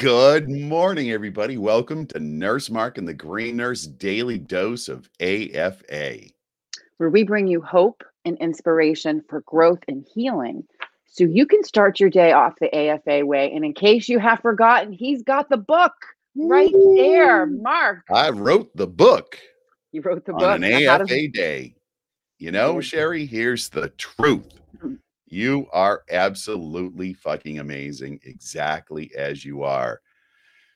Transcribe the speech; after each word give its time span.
Good 0.00 0.48
morning, 0.48 1.10
everybody. 1.10 1.58
Welcome 1.58 2.06
to 2.06 2.20
Nurse 2.20 2.70
Mark 2.70 2.96
and 2.96 3.06
the 3.06 3.12
Green 3.12 3.58
Nurse 3.58 3.82
Daily 3.82 4.38
Dose 4.38 4.88
of 4.88 5.10
AFA. 5.20 6.20
where 6.96 7.10
we 7.10 7.22
bring 7.22 7.46
you 7.46 7.60
hope 7.60 8.02
and 8.24 8.38
inspiration 8.38 9.22
for 9.28 9.42
growth 9.42 9.80
and 9.88 10.06
healing 10.14 10.64
so 11.04 11.24
you 11.24 11.44
can 11.44 11.62
start 11.62 12.00
your 12.00 12.08
day 12.08 12.32
off 12.32 12.54
the 12.62 12.74
AFA 12.74 13.26
way. 13.26 13.52
And 13.52 13.62
in 13.62 13.74
case 13.74 14.08
you 14.08 14.18
have 14.18 14.40
forgotten, 14.40 14.90
he's 14.90 15.22
got 15.22 15.50
the 15.50 15.58
book 15.58 15.92
right 16.34 16.72
there. 16.96 17.44
Mark, 17.44 18.06
I 18.10 18.30
wrote 18.30 18.74
the 18.74 18.86
book 18.86 19.38
you 19.92 20.00
wrote 20.00 20.24
the 20.24 20.32
book. 20.32 20.40
on 20.40 20.64
an 20.64 20.82
AFA 20.82 21.28
day. 21.28 21.74
You 22.38 22.52
know. 22.52 22.80
Sherry, 22.80 23.26
here's 23.26 23.68
the 23.68 23.90
truth. 23.90 24.48
Mm. 24.82 24.96
You 25.30 25.66
are 25.72 26.02
absolutely 26.10 27.14
fucking 27.14 27.60
amazing, 27.60 28.20
exactly 28.24 29.12
as 29.16 29.44
you 29.44 29.62
are. 29.62 30.00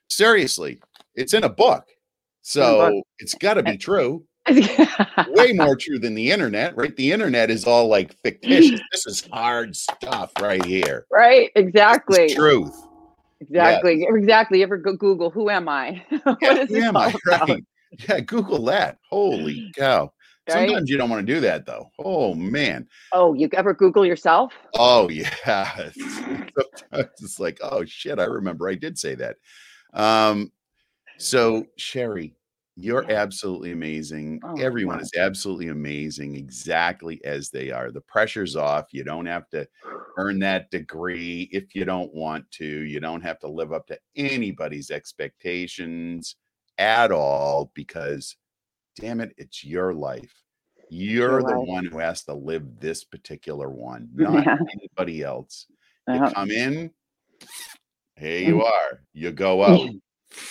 Seriously, 0.08 0.80
it's 1.16 1.34
in 1.34 1.42
a 1.44 1.48
book. 1.48 1.88
in 1.88 2.62
a 2.62 2.66
book. 2.66 2.90
So 2.92 3.02
it's 3.18 3.34
got 3.34 3.54
to 3.54 3.62
be 3.64 3.76
true. 3.76 4.24
way 4.48 5.52
more 5.54 5.74
true 5.74 5.98
than 5.98 6.14
the 6.14 6.30
internet, 6.30 6.76
right? 6.76 6.94
The 6.96 7.10
internet 7.12 7.50
is 7.50 7.64
all 7.66 7.88
like 7.88 8.16
fictitious. 8.22 8.80
This 8.92 9.06
is 9.06 9.28
hard 9.32 9.74
stuff 9.74 10.30
right 10.40 10.64
here. 10.64 11.06
right, 11.10 11.50
exactly. 11.56 12.32
truth. 12.34 12.74
Exactly. 13.40 14.06
Exactly. 14.08 14.58
You 14.58 14.64
ever 14.64 14.76
go 14.76 14.94
Google, 14.96 15.30
who 15.30 15.50
am 15.50 15.68
I? 15.68 16.04
what 16.22 16.38
Yeah, 16.40 16.52
is 16.58 16.68
who 16.68 16.74
this 16.76 16.84
am 16.84 16.96
I? 16.96 17.12
Right. 17.26 17.64
Yeah, 18.08 18.20
Google 18.20 18.64
that. 18.66 18.98
Holy 19.10 19.70
cow. 19.76 20.12
Right? 20.48 20.68
Sometimes 20.68 20.90
you 20.90 20.98
don't 20.98 21.08
want 21.08 21.26
to 21.26 21.34
do 21.34 21.40
that 21.40 21.64
though. 21.64 21.90
Oh 21.98 22.34
man. 22.34 22.86
Oh, 23.12 23.32
you 23.32 23.48
ever 23.54 23.72
Google 23.72 24.04
yourself? 24.04 24.52
Oh 24.78 25.08
yeah. 25.10 25.90
Sometimes 25.92 27.10
it's 27.20 27.40
like, 27.40 27.58
oh 27.62 27.84
shit, 27.84 28.18
I 28.18 28.24
remember 28.24 28.68
I 28.68 28.74
did 28.74 28.98
say 28.98 29.14
that. 29.14 29.36
Um, 29.94 30.52
so 31.18 31.66
Sherry, 31.76 32.34
you're 32.76 33.10
absolutely 33.10 33.70
amazing. 33.70 34.40
Oh, 34.42 34.60
Everyone 34.60 34.96
Mark. 34.96 35.04
is 35.04 35.12
absolutely 35.16 35.68
amazing, 35.68 36.34
exactly 36.34 37.24
as 37.24 37.50
they 37.50 37.70
are. 37.70 37.92
The 37.92 38.00
pressure's 38.00 38.56
off. 38.56 38.92
You 38.92 39.04
don't 39.04 39.26
have 39.26 39.48
to 39.50 39.66
earn 40.16 40.40
that 40.40 40.70
degree 40.70 41.48
if 41.52 41.74
you 41.74 41.84
don't 41.84 42.12
want 42.12 42.50
to. 42.52 42.66
You 42.66 42.98
don't 42.98 43.22
have 43.22 43.38
to 43.40 43.48
live 43.48 43.72
up 43.72 43.86
to 43.86 43.98
anybody's 44.16 44.90
expectations 44.90 46.36
at 46.78 47.12
all 47.12 47.70
because, 47.74 48.36
damn 48.96 49.20
it, 49.20 49.32
it's 49.38 49.64
your 49.64 49.94
life. 49.94 50.43
You're 50.90 51.42
the 51.42 51.48
life. 51.58 51.68
one 51.68 51.84
who 51.86 51.98
has 51.98 52.24
to 52.24 52.34
live 52.34 52.80
this 52.80 53.04
particular 53.04 53.68
one, 53.70 54.08
not 54.14 54.44
Yeah. 54.44 54.58
anybody 54.78 55.22
else. 55.22 55.66
You 56.08 56.14
Uh, 56.14 56.30
come 56.32 56.50
in, 56.50 56.90
here 58.16 58.40
Mm. 58.42 58.46
you 58.46 58.62
are. 58.64 59.00
You 59.12 59.32
go 59.32 59.62
out. 59.64 59.88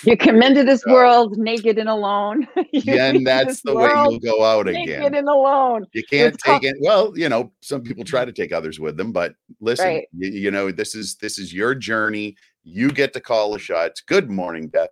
You 0.04 0.16
come 0.16 0.42
into 0.42 0.64
this 0.64 0.86
world 0.86 1.38
naked 1.38 1.78
and 1.78 1.90
alone. 1.90 2.48
Yeah, 2.72 3.10
and 3.10 3.26
that's 3.28 3.62
the 3.62 3.76
way 3.76 3.90
you'll 3.90 4.20
go 4.20 4.44
out 4.44 4.68
again. 4.68 4.86
naked 5.02 5.14
and 5.16 5.28
alone. 5.30 5.86
You 5.94 6.04
can't 6.10 6.36
tough. 6.40 6.62
take 6.62 6.72
it. 6.72 6.78
Well, 6.82 7.14
you 7.18 7.30
know, 7.30 7.52
some 7.62 7.82
people 7.82 8.04
try 8.04 8.26
to 8.26 8.32
take 8.32 8.52
others 8.54 8.80
with 8.80 8.98
them, 8.98 9.12
but 9.12 9.36
listen, 9.60 9.88
Right. 9.88 10.08
you, 10.18 10.30
you 10.32 10.52
know, 10.52 10.72
this 10.72 10.96
is 10.96 11.16
this 11.16 11.38
is 11.38 11.54
your 11.54 11.76
journey. 11.76 12.36
You 12.64 12.92
get 12.92 13.12
to 13.14 13.20
call 13.20 13.52
the 13.52 13.60
shots. 13.60 14.02
Good 14.02 14.30
morning, 14.30 14.68
Beth. 14.70 14.90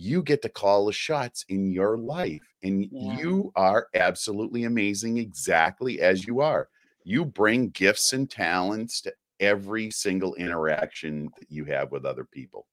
You 0.00 0.22
get 0.22 0.42
to 0.42 0.48
call 0.48 0.86
the 0.86 0.92
shots 0.92 1.44
in 1.48 1.72
your 1.72 1.98
life, 1.98 2.54
and 2.62 2.84
Yeah. 2.84 3.18
you 3.18 3.50
are 3.56 3.88
absolutely 3.94 4.62
amazing, 4.62 5.18
exactly 5.18 6.00
as 6.00 6.24
you 6.24 6.38
are. 6.40 6.68
You 7.02 7.24
bring 7.24 7.70
gifts 7.70 8.12
and 8.12 8.30
talents 8.30 9.00
to 9.02 9.14
every 9.40 9.90
single 9.90 10.36
interaction 10.36 11.28
that 11.40 11.50
you 11.50 11.64
have 11.64 11.90
with 11.90 12.04
other 12.06 12.24
people. 12.24 12.68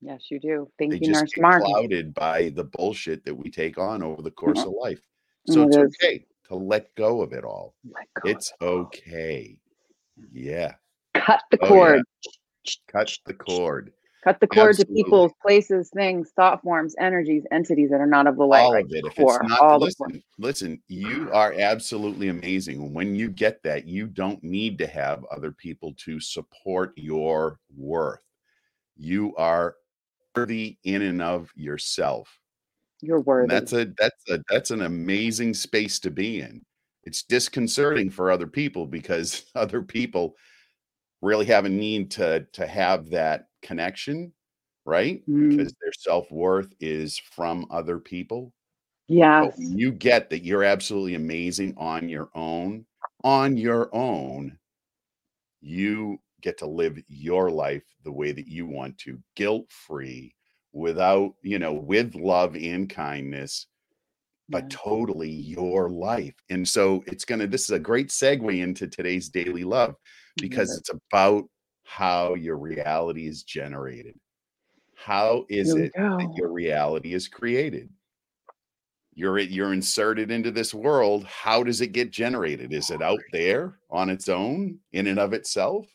Yes, 0.00 0.32
you 0.32 0.40
do. 0.40 0.68
Thank 0.76 0.90
They 0.90 0.98
you, 0.98 1.06
just 1.12 1.22
Nurse 1.36 1.38
Mark. 1.38 1.62
clouded 1.62 2.12
by 2.12 2.48
the 2.48 2.64
bullshit 2.64 3.24
that 3.24 3.34
we 3.36 3.50
take 3.52 3.78
on 3.78 4.02
over 4.02 4.20
the 4.20 4.32
course 4.32 4.58
Mhm. 4.58 4.66
of 4.66 4.72
life. 4.72 5.00
So 5.46 5.62
it 5.62 5.66
it's 5.68 5.76
is. 5.76 5.96
okay 6.02 6.26
to 6.48 6.56
let 6.56 6.92
go 6.96 7.22
of 7.22 7.32
it 7.32 7.44
all. 7.44 7.76
Let 7.84 8.08
go 8.20 8.30
of 8.30 8.36
It's 8.36 8.50
it 8.50 8.64
all. 8.64 8.68
okay. 8.86 9.56
Yeah. 10.32 10.74
Cut 11.14 11.40
the 11.52 11.58
Oh, 11.62 11.66
yeah. 11.66 11.68
cord. 11.68 12.02
Cut 12.88 13.18
the 13.26 13.34
cord. 13.34 13.92
Cut 14.24 14.40
the 14.40 14.46
cord 14.46 14.74
to 14.78 14.86
people's 14.86 15.32
places, 15.42 15.90
things, 15.94 16.30
thought 16.34 16.62
forms, 16.62 16.94
energies, 16.98 17.44
entities 17.52 17.90
that 17.90 18.00
are 18.00 18.06
not 18.06 18.26
of 18.26 18.38
the 18.38 18.44
light. 18.44 18.62
All 18.62 18.72
right 18.72 18.86
of 18.86 18.90
it. 18.90 19.04
If 19.04 19.18
it's 19.18 19.38
not, 19.42 19.60
all 19.60 19.78
listen, 19.78 20.22
listen, 20.38 20.82
you 20.88 21.30
are 21.30 21.52
absolutely 21.58 22.28
amazing. 22.28 22.94
When 22.94 23.14
you 23.14 23.28
get 23.28 23.62
that, 23.64 23.86
you 23.86 24.06
don't 24.06 24.42
need 24.42 24.78
to 24.78 24.86
have 24.86 25.26
other 25.26 25.52
people 25.52 25.92
to 25.98 26.18
support 26.20 26.94
your 26.96 27.58
worth. 27.76 28.20
You 28.96 29.36
are 29.36 29.76
worthy 30.34 30.78
in 30.84 31.02
and 31.02 31.20
of 31.20 31.50
yourself. 31.54 32.40
You're 33.02 33.18
And 33.18 33.26
worthy. 33.26 33.48
that's 33.48 33.72
a 33.74 33.92
that's 33.98 34.30
a 34.30 34.38
that's 34.48 34.70
an 34.70 34.82
amazing 34.82 35.52
space 35.52 35.98
to 36.00 36.10
be 36.10 36.40
in. 36.40 36.64
It's 37.02 37.24
disconcerting 37.24 38.08
for 38.08 38.30
other 38.30 38.46
people 38.46 38.86
because 38.86 39.44
other 39.54 39.82
people 39.82 40.34
really 41.20 41.44
have 41.44 41.66
a 41.66 41.68
need 41.68 42.10
to 42.12 42.46
to 42.54 42.66
have 42.66 43.10
that 43.10 43.48
connection, 43.64 44.34
right? 44.86 45.24
Mm, 45.28 45.48
Because 45.48 45.74
their 45.82 45.92
self-worth 45.98 46.72
is 46.80 47.18
from 47.18 47.66
other 47.70 47.98
people. 48.00 48.54
Yeah. 49.08 49.50
you 49.58 49.92
get 49.92 50.30
that 50.30 50.44
you're 50.44 50.64
absolutely 50.64 51.14
amazing 51.16 51.74
on 51.78 52.08
your 52.08 52.30
own, 52.34 52.86
on 53.24 53.56
your 53.56 53.90
own, 53.94 54.58
you 55.60 56.18
get 56.42 56.58
to 56.58 56.66
live 56.66 56.98
your 57.08 57.50
life 57.50 57.84
the 58.04 58.12
way 58.12 58.32
that 58.32 58.46
you 58.48 58.66
want 58.66 58.98
to, 58.98 59.18
guilt-free, 59.36 60.34
without, 60.72 61.34
you 61.42 61.58
know, 61.58 61.72
with 61.72 62.14
love 62.14 62.56
and 62.56 62.90
kindness, 62.90 63.66
but 64.50 64.68
Yeah. 64.68 64.68
totally 64.70 65.30
your 65.30 65.90
life. 65.90 66.34
And 66.50 66.68
so 66.68 67.04
it's 67.06 67.24
going 67.24 67.40
to, 67.40 67.46
this 67.46 67.64
is 67.64 67.70
a 67.72 67.78
great 67.78 68.08
segue 68.08 68.58
into 68.60 68.88
today's 68.88 69.28
daily 69.30 69.64
love 69.64 69.96
because 70.40 70.70
Yes. 70.70 70.78
it's 70.78 70.90
about 70.90 71.44
how 71.84 72.34
your 72.34 72.56
reality 72.56 73.28
is 73.28 73.42
generated. 73.42 74.18
How 74.96 75.44
is 75.48 75.68
Here 75.68 75.76
we 75.76 75.82
it 75.86 75.92
that 75.94 76.34
your 76.36 76.52
reality 76.52 77.14
is 77.14 77.28
created? 77.28 77.90
You're 79.14 79.38
you're 79.38 79.72
inserted 79.72 80.30
into 80.30 80.50
this 80.50 80.74
world. 80.74 81.24
How 81.24 81.62
does 81.62 81.80
it 81.80 81.88
get 81.88 82.10
generated? 82.10 82.72
Is 82.72 82.90
it 82.90 83.00
out 83.00 83.20
there 83.32 83.78
on 83.90 84.10
its 84.10 84.28
own, 84.28 84.78
in 84.92 85.06
and 85.06 85.20
of 85.20 85.32
itself? 85.32 85.86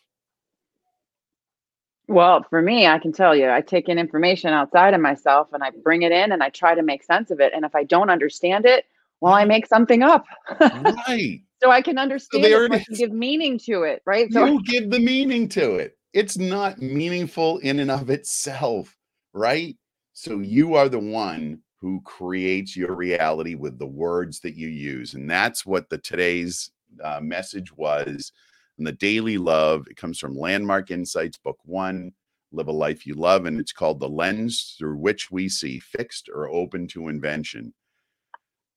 Well, 2.08 2.44
for 2.50 2.62
me, 2.62 2.88
I 2.88 2.98
can 2.98 3.12
tell 3.12 3.36
you, 3.36 3.52
I 3.52 3.62
take 3.62 3.88
in 3.88 4.00
information 4.00 4.52
outside 4.52 4.96
of 4.96 5.02
myself 5.02 5.50
and 5.54 5.64
I 5.64 5.70
bring 5.84 6.02
it 6.02 6.12
in 6.12 6.32
and 6.32 6.42
I 6.42 6.50
try 6.50 6.74
to 6.74 6.82
make 6.82 7.04
sense 7.04 7.30
of 7.30 7.40
it. 7.40 7.54
And 7.54 7.64
if 7.64 7.76
I 7.76 7.84
don't 7.84 8.10
understand 8.10 8.66
it, 8.66 8.86
well, 9.22 9.34
I 9.34 9.42
mm-hmm. 9.42 9.50
make 9.50 9.68
something 9.68 10.02
up. 10.02 10.26
Right. 10.60 11.42
So 11.62 11.72
I 11.72 11.82
can 11.82 11.98
understand 11.98 12.44
there 12.44 12.66
it, 12.66 12.74
it 12.74 12.80
so 12.80 12.86
can 12.86 12.96
give 12.96 13.12
meaning 13.12 13.60
to 13.66 13.84
it, 13.84 14.02
right? 14.06 14.32
So 14.32 14.46
you 14.46 14.64
give 14.64 14.90
the 14.90 15.00
meaning 15.00 15.50
to 15.50 15.76
it. 15.76 15.98
It's 16.14 16.38
not 16.38 16.80
meaningful 16.80 17.60
in 17.60 17.80
and 17.80 17.92
of 17.92 18.10
itself, 18.10 18.96
right? 19.34 19.76
So 20.14 20.40
you 20.40 20.76
are 20.76 20.90
the 20.90 21.00
one 21.00 21.62
who 21.82 22.02
creates 22.02 22.76
your 22.76 22.96
reality 22.96 23.56
with 23.56 23.80
the 23.80 23.88
words 23.88 24.40
that 24.42 24.56
you 24.56 24.68
use, 24.68 25.14
and 25.14 25.30
that's 25.30 25.66
what 25.66 25.90
the 25.90 25.98
today's 25.98 26.72
uh, 27.04 27.20
message 27.22 27.76
was. 27.76 28.32
And 28.78 28.88
the 28.88 28.94
daily 28.94 29.38
love 29.38 29.86
it 29.90 29.98
comes 29.98 30.20
from 30.20 30.38
Landmark 30.38 30.90
Insights, 30.90 31.38
Book 31.38 31.58
One, 31.64 32.14
Live 32.52 32.68
a 32.68 32.72
Life 32.72 33.06
You 33.06 33.14
Love, 33.14 33.46
and 33.46 33.60
it's 33.60 33.74
called 33.74 34.00
The 34.00 34.10
Lens 34.10 34.76
Through 34.80 34.98
Which 34.98 35.30
We 35.30 35.50
See 35.50 35.80
Fixed 35.80 36.30
or 36.34 36.50
Open 36.50 36.88
to 36.90 37.10
Invention. 37.10 37.74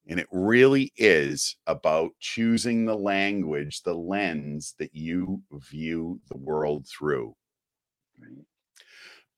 And 0.09 0.19
it 0.19 0.27
really 0.33 0.93
is 0.97 1.57
about 1.67 2.11
choosing 2.19 2.85
the 2.85 2.97
language, 2.97 3.83
the 3.83 3.95
lens 3.95 4.75
that 4.79 4.95
you 4.95 5.43
view 5.53 6.21
the 6.29 6.37
world 6.37 6.87
through. 6.89 7.35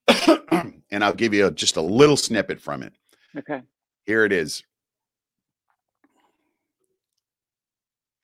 and 0.90 1.04
I'll 1.04 1.14
give 1.14 1.34
you 1.34 1.46
a, 1.46 1.50
just 1.50 1.76
a 1.76 1.82
little 1.82 2.16
snippet 2.16 2.60
from 2.60 2.82
it. 2.82 2.94
okay. 3.38 3.62
Here 4.06 4.24
it 4.24 4.32
is. 4.32 4.62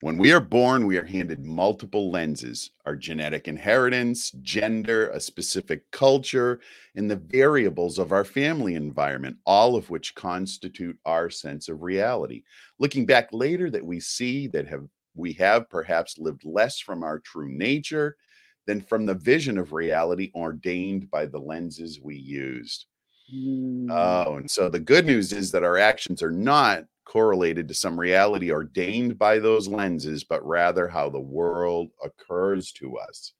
When 0.01 0.17
we 0.17 0.31
are 0.33 0.39
born, 0.41 0.87
we 0.87 0.97
are 0.97 1.05
handed 1.05 1.45
multiple 1.45 2.09
lenses 2.11 2.71
our 2.85 2.95
genetic 2.95 3.47
inheritance, 3.47 4.31
gender, 4.41 5.09
a 5.09 5.19
specific 5.19 5.89
culture, 5.91 6.59
and 6.95 7.09
the 7.09 7.15
variables 7.17 7.99
of 7.99 8.11
our 8.11 8.23
family 8.25 8.73
environment, 8.75 9.37
all 9.45 9.75
of 9.75 9.89
which 9.91 10.15
constitute 10.15 10.97
our 11.05 11.29
sense 11.29 11.69
of 11.69 11.83
reality. 11.83 12.43
Looking 12.79 13.05
back 13.05 13.29
later, 13.31 13.69
that 13.69 13.85
we 13.85 13.99
see 13.99 14.47
that 14.47 14.67
have 14.67 14.87
we 15.15 15.33
have 15.33 15.69
perhaps 15.69 16.17
lived 16.17 16.45
less 16.45 16.79
from 16.79 17.03
our 17.03 17.19
true 17.19 17.49
nature 17.49 18.17
than 18.65 18.81
from 18.81 19.05
the 19.05 19.13
vision 19.15 19.57
of 19.57 19.73
reality 19.73 20.31
ordained 20.33 21.11
by 21.11 21.25
the 21.27 21.39
lenses 21.39 21.99
we 22.01 22.15
used. 22.15 22.85
Mm, 23.33 23.87
Oh, 23.91 24.35
and 24.37 24.49
so 24.49 24.69
the 24.69 24.79
good 24.79 25.05
news 25.05 25.31
is 25.31 25.51
that 25.51 25.63
our 25.63 25.77
actions 25.77 26.23
are 26.23 26.31
not 26.31 26.85
correlated 27.11 27.67
to 27.67 27.73
some 27.73 27.99
reality 27.99 28.51
ordained 28.51 29.17
by 29.19 29.37
those 29.37 29.67
lenses, 29.67 30.23
but 30.23 30.45
rather 30.47 30.87
how 30.87 31.09
the 31.09 31.19
world 31.19 31.89
occurs 32.03 32.71
to 32.73 32.97
us. 32.97 33.33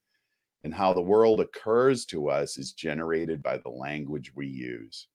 and 0.64 0.74
how 0.76 0.94
the 0.94 1.02
world 1.02 1.40
occurs 1.40 2.06
to 2.06 2.30
us 2.30 2.56
is 2.60 2.74
generated 2.74 3.42
by 3.42 3.58
the 3.58 3.70
language 3.70 4.32
we 4.36 4.46
use. 4.46 5.08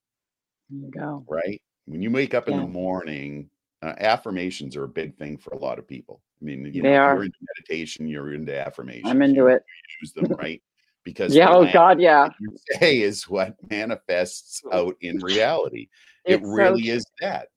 There 0.69 0.81
you 0.87 0.91
go. 0.91 1.25
Right? 1.29 1.63
When 1.85 2.03
you 2.03 2.11
wake 2.11 2.35
up 2.35 2.49
in 2.49 2.57
the 2.57 2.67
morning, 2.67 3.49
uh, 3.81 3.95
affirmations 3.99 4.75
are 4.77 4.83
a 4.85 4.89
big 4.89 5.17
thing 5.17 5.37
for 5.39 5.51
a 5.55 5.59
lot 5.59 5.79
of 5.79 5.87
people. 5.87 6.21
I 6.43 6.45
mean, 6.47 6.65
you 6.75 6.83
They 6.83 6.91
know, 6.91 6.97
are. 6.97 7.15
you're 7.15 7.25
into 7.27 7.39
meditation, 7.57 8.09
you're 8.09 8.33
into 8.35 8.59
affirmations. 8.59 9.09
I'm 9.09 9.23
into 9.23 9.43
you 9.43 9.47
it. 9.49 9.63
Use 10.03 10.13
them, 10.15 10.25
right? 10.39 10.61
Because 11.05 11.33
Yeah. 11.33 11.51
Oh 11.55 11.71
God. 11.73 12.01
Yeah. 12.01 12.31
you 12.41 12.57
say 12.81 12.99
is 13.03 13.29
what 13.29 13.55
manifests 13.71 14.63
out 14.73 14.97
in 15.01 15.19
reality. 15.21 15.87
It 16.25 16.41
It's 16.41 16.45
so 16.45 16.51
really 16.57 16.89
is 16.89 17.05
that. 17.21 17.51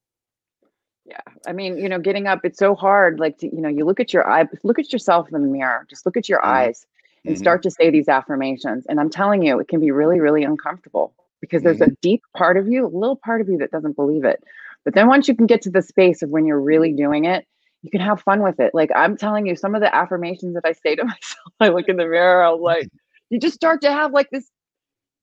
Yeah. 1.10 1.22
I 1.48 1.54
mean, 1.54 1.78
you 1.78 1.90
know, 1.90 2.00
getting 2.00 2.28
up, 2.28 2.42
it's 2.46 2.60
so 2.60 2.76
hard. 2.76 3.20
Like, 3.20 3.40
to, 3.40 3.48
you 3.48 3.62
know, 3.62 3.70
you 3.70 3.86
look 3.86 4.00
at 4.00 4.14
your 4.14 4.30
eye, 4.30 4.48
look 4.64 4.80
at 4.80 4.94
yourself 4.94 5.28
in 5.32 5.42
the 5.42 5.48
mirror, 5.48 5.88
just 5.90 6.06
look 6.06 6.18
at 6.18 6.30
your 6.30 6.40
Mhm. 6.42 6.48
eyes 6.48 6.88
and 7.26 7.36
Mhm. 7.36 7.40
start 7.40 7.64
to 7.64 7.72
say 7.72 7.90
these 7.90 8.08
affirmations. 8.10 8.86
And 8.88 9.00
I'm 9.00 9.10
telling 9.10 9.44
you, 9.44 9.60
it 9.60 9.68
can 9.68 9.80
be 9.80 9.92
really, 9.92 10.20
really 10.20 10.44
uncomfortable 10.44 11.14
because 11.42 11.64
there's 11.64 11.80
Mm-hmm. 11.80 11.92
a 11.92 11.98
deep 12.02 12.22
part 12.36 12.58
of 12.58 12.68
you, 12.68 12.86
a 12.86 12.88
little 12.88 13.16
part 13.16 13.42
of 13.42 13.50
you 13.50 13.58
that 13.58 13.72
doesn't 13.72 13.96
believe 13.96 14.24
it. 14.26 14.44
But 14.86 14.94
then 14.94 15.08
once 15.08 15.28
you 15.28 15.36
can 15.36 15.48
get 15.48 15.62
to 15.64 15.72
the 15.72 15.82
space 15.82 16.22
of 16.22 16.30
when 16.30 16.46
you're 16.46 16.62
really 16.62 16.94
doing 16.94 17.26
it, 17.26 17.46
you 17.82 17.90
can 17.90 18.02
have 18.02 18.22
fun 18.22 18.42
with 18.44 18.60
it. 18.60 18.74
Like 18.76 18.92
I'm 18.96 19.18
telling 19.18 19.48
you, 19.48 19.56
some 19.56 19.76
of 19.76 19.82
the 19.82 19.94
affirmations 19.96 20.54
that 20.56 20.66
I 20.66 20.74
say 20.74 20.96
to 20.96 21.04
myself, 21.06 21.54
I 21.60 21.70
look 21.70 21.90
in 21.90 21.98
the 21.98 22.06
mirror, 22.06 22.44
I'm 22.44 22.62
like, 22.62 22.90
you 23.30 23.40
just 23.40 23.56
start 23.56 23.82
to 23.82 23.92
have 23.92 24.14
like 24.14 24.30
this, 24.32 24.50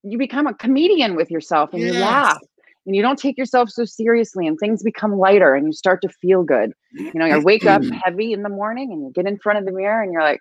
you 0.02 0.18
become 0.18 0.46
a 0.46 0.54
comedian 0.54 1.14
with 1.16 1.30
yourself 1.30 1.72
and 1.74 1.82
you 1.82 1.94
laugh 1.94 2.40
and 2.86 2.94
you 2.94 3.02
don't 3.02 3.18
take 3.18 3.36
yourself 3.36 3.68
so 3.70 3.84
seriously 3.84 4.46
and 4.46 4.58
things 4.58 4.82
become 4.82 5.18
lighter 5.18 5.54
and 5.54 5.66
you 5.66 5.72
start 5.72 6.00
to 6.02 6.08
feel 6.08 6.42
good. 6.42 6.72
You 6.92 7.20
know, 7.20 7.26
you 7.26 7.40
wake 7.42 7.66
up 7.66 7.82
heavy 8.04 8.32
in 8.32 8.42
the 8.42 8.48
morning 8.48 8.92
and 8.92 9.02
you 9.02 9.12
get 9.14 9.26
in 9.26 9.38
front 9.38 9.58
of 9.58 9.64
the 9.64 9.72
mirror 9.72 10.02
and 10.02 10.12
you're 10.12 10.22
like, 10.22 10.40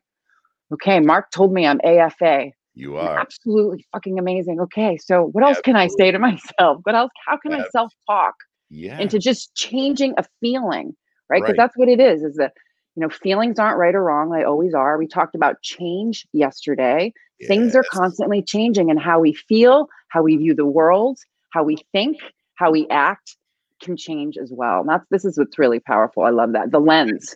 okay, 0.73 0.99
Mark 0.99 1.31
told 1.31 1.51
me 1.53 1.65
I'm 1.65 1.79
AFA. 1.83 2.51
You 2.75 2.97
I'm 2.97 3.07
are. 3.07 3.17
absolutely 3.17 3.85
fucking 3.91 4.19
amazing. 4.19 4.59
Okay, 4.61 4.97
so 4.97 5.29
what 5.31 5.43
else 5.43 5.59
can 5.61 5.75
I 5.75 5.87
say 5.87 6.11
to 6.11 6.19
myself? 6.29 6.79
What 6.83 6.95
else? 6.95 7.11
How 7.25 7.37
can 7.37 7.53
I 7.53 7.63
self 7.71 7.91
talk 8.09 8.35
Yeah. 8.69 8.99
into 8.99 9.19
just 9.19 9.53
changing 9.55 10.13
a 10.17 10.25
feeling, 10.39 10.95
right? 11.29 11.39
Because 11.39 11.49
Right. 11.49 11.57
that's 11.57 11.77
what 11.77 11.89
it 11.89 11.99
is. 11.99 12.23
Is 12.23 12.35
that 12.35 12.53
you 12.95 13.01
know 13.01 13.09
feelings 13.09 13.59
aren't 13.59 13.77
right 13.77 13.95
or 13.95 14.03
wrong. 14.03 14.29
They 14.29 14.43
always 14.43 14.73
are. 14.73 14.97
We 14.97 15.07
talked 15.07 15.35
about 15.35 15.61
change 15.61 16.25
yesterday. 16.33 17.13
Things 17.47 17.75
are 17.75 17.83
constantly 17.91 18.41
changing, 18.41 18.89
and 18.89 18.99
how 18.99 19.19
we 19.19 19.33
feel, 19.33 19.87
how 20.09 20.23
we 20.23 20.37
view 20.37 20.55
the 20.55 20.65
world, 20.65 21.19
how 21.51 21.63
we 21.63 21.77
think, 21.91 22.17
how 22.55 22.71
we 22.71 22.87
act 22.89 23.37
can 23.81 23.97
change 23.97 24.37
as 24.37 24.51
well. 24.53 24.81
And 24.81 24.89
that's 24.89 25.05
this 25.11 25.25
is 25.25 25.37
what's 25.37 25.59
really 25.59 25.79
powerful. 25.79 26.23
I 26.23 26.29
love 26.29 26.53
that. 26.53 26.71
The 26.71 26.79
lens. 26.79 27.35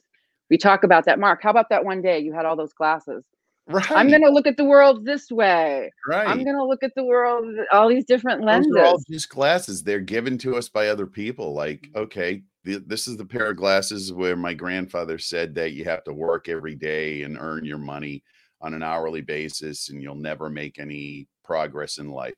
We 0.49 0.57
talk 0.57 0.83
about 0.83 1.05
that. 1.05 1.19
Mark, 1.19 1.43
how 1.43 1.51
about 1.51 1.69
that 1.69 1.85
one 1.85 2.01
day 2.01 2.19
you 2.19 2.33
had 2.33 2.45
all 2.45 2.55
those 2.55 2.73
glasses? 2.73 3.23
Right. 3.67 3.91
I'm 3.91 4.09
going 4.09 4.23
to 4.23 4.31
look 4.31 4.47
at 4.47 4.57
the 4.57 4.65
world 4.65 5.05
this 5.05 5.29
way. 5.29 5.91
right. 6.07 6.27
I'm 6.27 6.43
going 6.43 6.55
to 6.55 6.65
look 6.65 6.81
at 6.81 6.95
the 6.95 7.03
world 7.03 7.45
all 7.71 7.87
these 7.87 8.05
different 8.05 8.41
Those 8.41 8.47
lenses. 8.47 8.75
are 8.75 8.85
all 8.85 9.01
just 9.07 9.29
glasses. 9.29 9.83
They're 9.83 9.99
given 9.99 10.39
to 10.39 10.55
us 10.55 10.69
by 10.69 10.87
other 10.87 11.05
people. 11.05 11.53
Like, 11.53 11.81
mm-hmm. 11.81 11.99
okay, 11.99 12.41
th- 12.65 12.83
this 12.87 13.07
is 13.07 13.17
the 13.17 13.25
pair 13.25 13.51
of 13.51 13.57
glasses 13.57 14.11
where 14.11 14.35
my 14.35 14.55
grandfather 14.55 15.19
said 15.19 15.53
that 15.55 15.73
you 15.73 15.83
have 15.83 16.03
to 16.05 16.13
work 16.13 16.49
every 16.49 16.73
day 16.73 17.21
and 17.21 17.37
earn 17.39 17.63
your 17.63 17.77
money 17.77 18.23
on 18.59 18.73
an 18.73 18.81
hourly 18.81 19.21
basis 19.21 19.89
and 19.89 20.01
you'll 20.01 20.15
never 20.15 20.49
make 20.49 20.79
any 20.79 21.27
progress 21.49 21.97
in 21.97 22.11
life. 22.11 22.35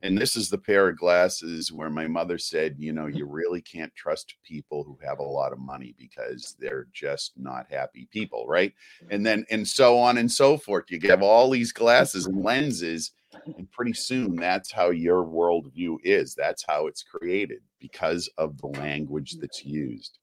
And 0.00 0.16
this 0.16 0.36
is 0.36 0.48
the 0.48 0.56
pair 0.56 0.88
of 0.88 0.96
glasses 0.96 1.70
where 1.70 1.90
my 1.90 2.06
mother 2.06 2.38
said, 2.38 2.76
you 2.78 2.94
know, 2.94 3.08
you 3.08 3.26
really 3.30 3.60
can't 3.60 3.94
trust 3.94 4.36
people 4.42 4.84
who 4.84 4.98
have 5.06 5.18
a 5.18 5.22
lot 5.22 5.52
of 5.52 5.58
money 5.58 5.94
because 5.98 6.56
they're 6.58 6.86
just 6.90 7.32
not 7.36 7.66
happy 7.70 8.08
people, 8.10 8.46
right? 8.48 8.72
And 9.10 9.24
then, 9.24 9.44
and 9.50 9.68
so 9.68 9.98
on 9.98 10.16
and 10.16 10.32
so 10.32 10.56
forth. 10.56 10.86
You 10.88 10.98
have 11.10 11.22
all 11.22 11.50
these 11.50 11.72
glasses 11.72 12.24
and 12.24 12.42
lenses 12.42 13.12
and 13.58 13.70
pretty 13.70 13.92
soon 13.92 14.34
that's 14.36 14.72
how 14.72 14.90
your 14.90 15.24
worldview 15.24 15.98
is. 16.02 16.34
That's 16.34 16.64
how 16.66 16.86
it's 16.86 17.02
created 17.02 17.60
because 17.80 18.30
of 18.38 18.58
the 18.62 18.68
language 18.68 19.36
that's 19.40 19.62
used. 19.62 20.18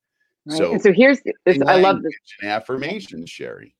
Right? 0.48 0.58
So, 0.58 0.72
and 0.72 0.82
so 0.82 0.92
here's 0.92 1.22
this. 1.46 1.60
I 1.68 1.76
love 1.76 2.02
this. 2.02 2.14
affirmations, 2.42 3.30
Sherry. 3.30 3.76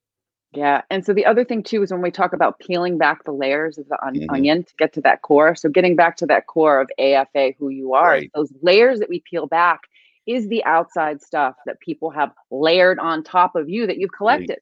Yeah. 0.54 0.82
And 0.90 1.04
so 1.04 1.14
the 1.14 1.24
other 1.24 1.44
thing 1.44 1.62
too 1.62 1.82
is 1.82 1.90
when 1.92 2.02
we 2.02 2.10
talk 2.10 2.32
about 2.34 2.58
peeling 2.58 2.98
back 2.98 3.24
the 3.24 3.32
layers 3.32 3.78
of 3.78 3.88
the 3.88 3.96
on- 4.06 4.14
Mhm. 4.16 4.26
onion 4.30 4.64
to 4.64 4.74
get 4.76 4.92
to 4.94 5.00
that 5.02 5.22
core. 5.22 5.54
So 5.54 5.68
getting 5.70 5.96
back 5.96 6.16
to 6.18 6.26
that 6.26 6.46
core 6.46 6.80
of 6.80 6.90
AFA, 6.98 7.54
who 7.58 7.70
you 7.70 7.94
are, 7.94 8.10
Right. 8.10 8.30
those 8.34 8.52
layers 8.60 8.98
that 9.00 9.08
we 9.08 9.20
peel 9.28 9.46
back 9.46 9.80
is 10.26 10.48
the 10.48 10.62
outside 10.64 11.22
stuff 11.22 11.56
that 11.66 11.80
people 11.80 12.10
have 12.10 12.32
layered 12.50 12.98
on 12.98 13.22
top 13.24 13.56
of 13.56 13.68
you 13.70 13.86
that 13.86 13.96
you've 13.98 14.12
collected. 14.12 14.58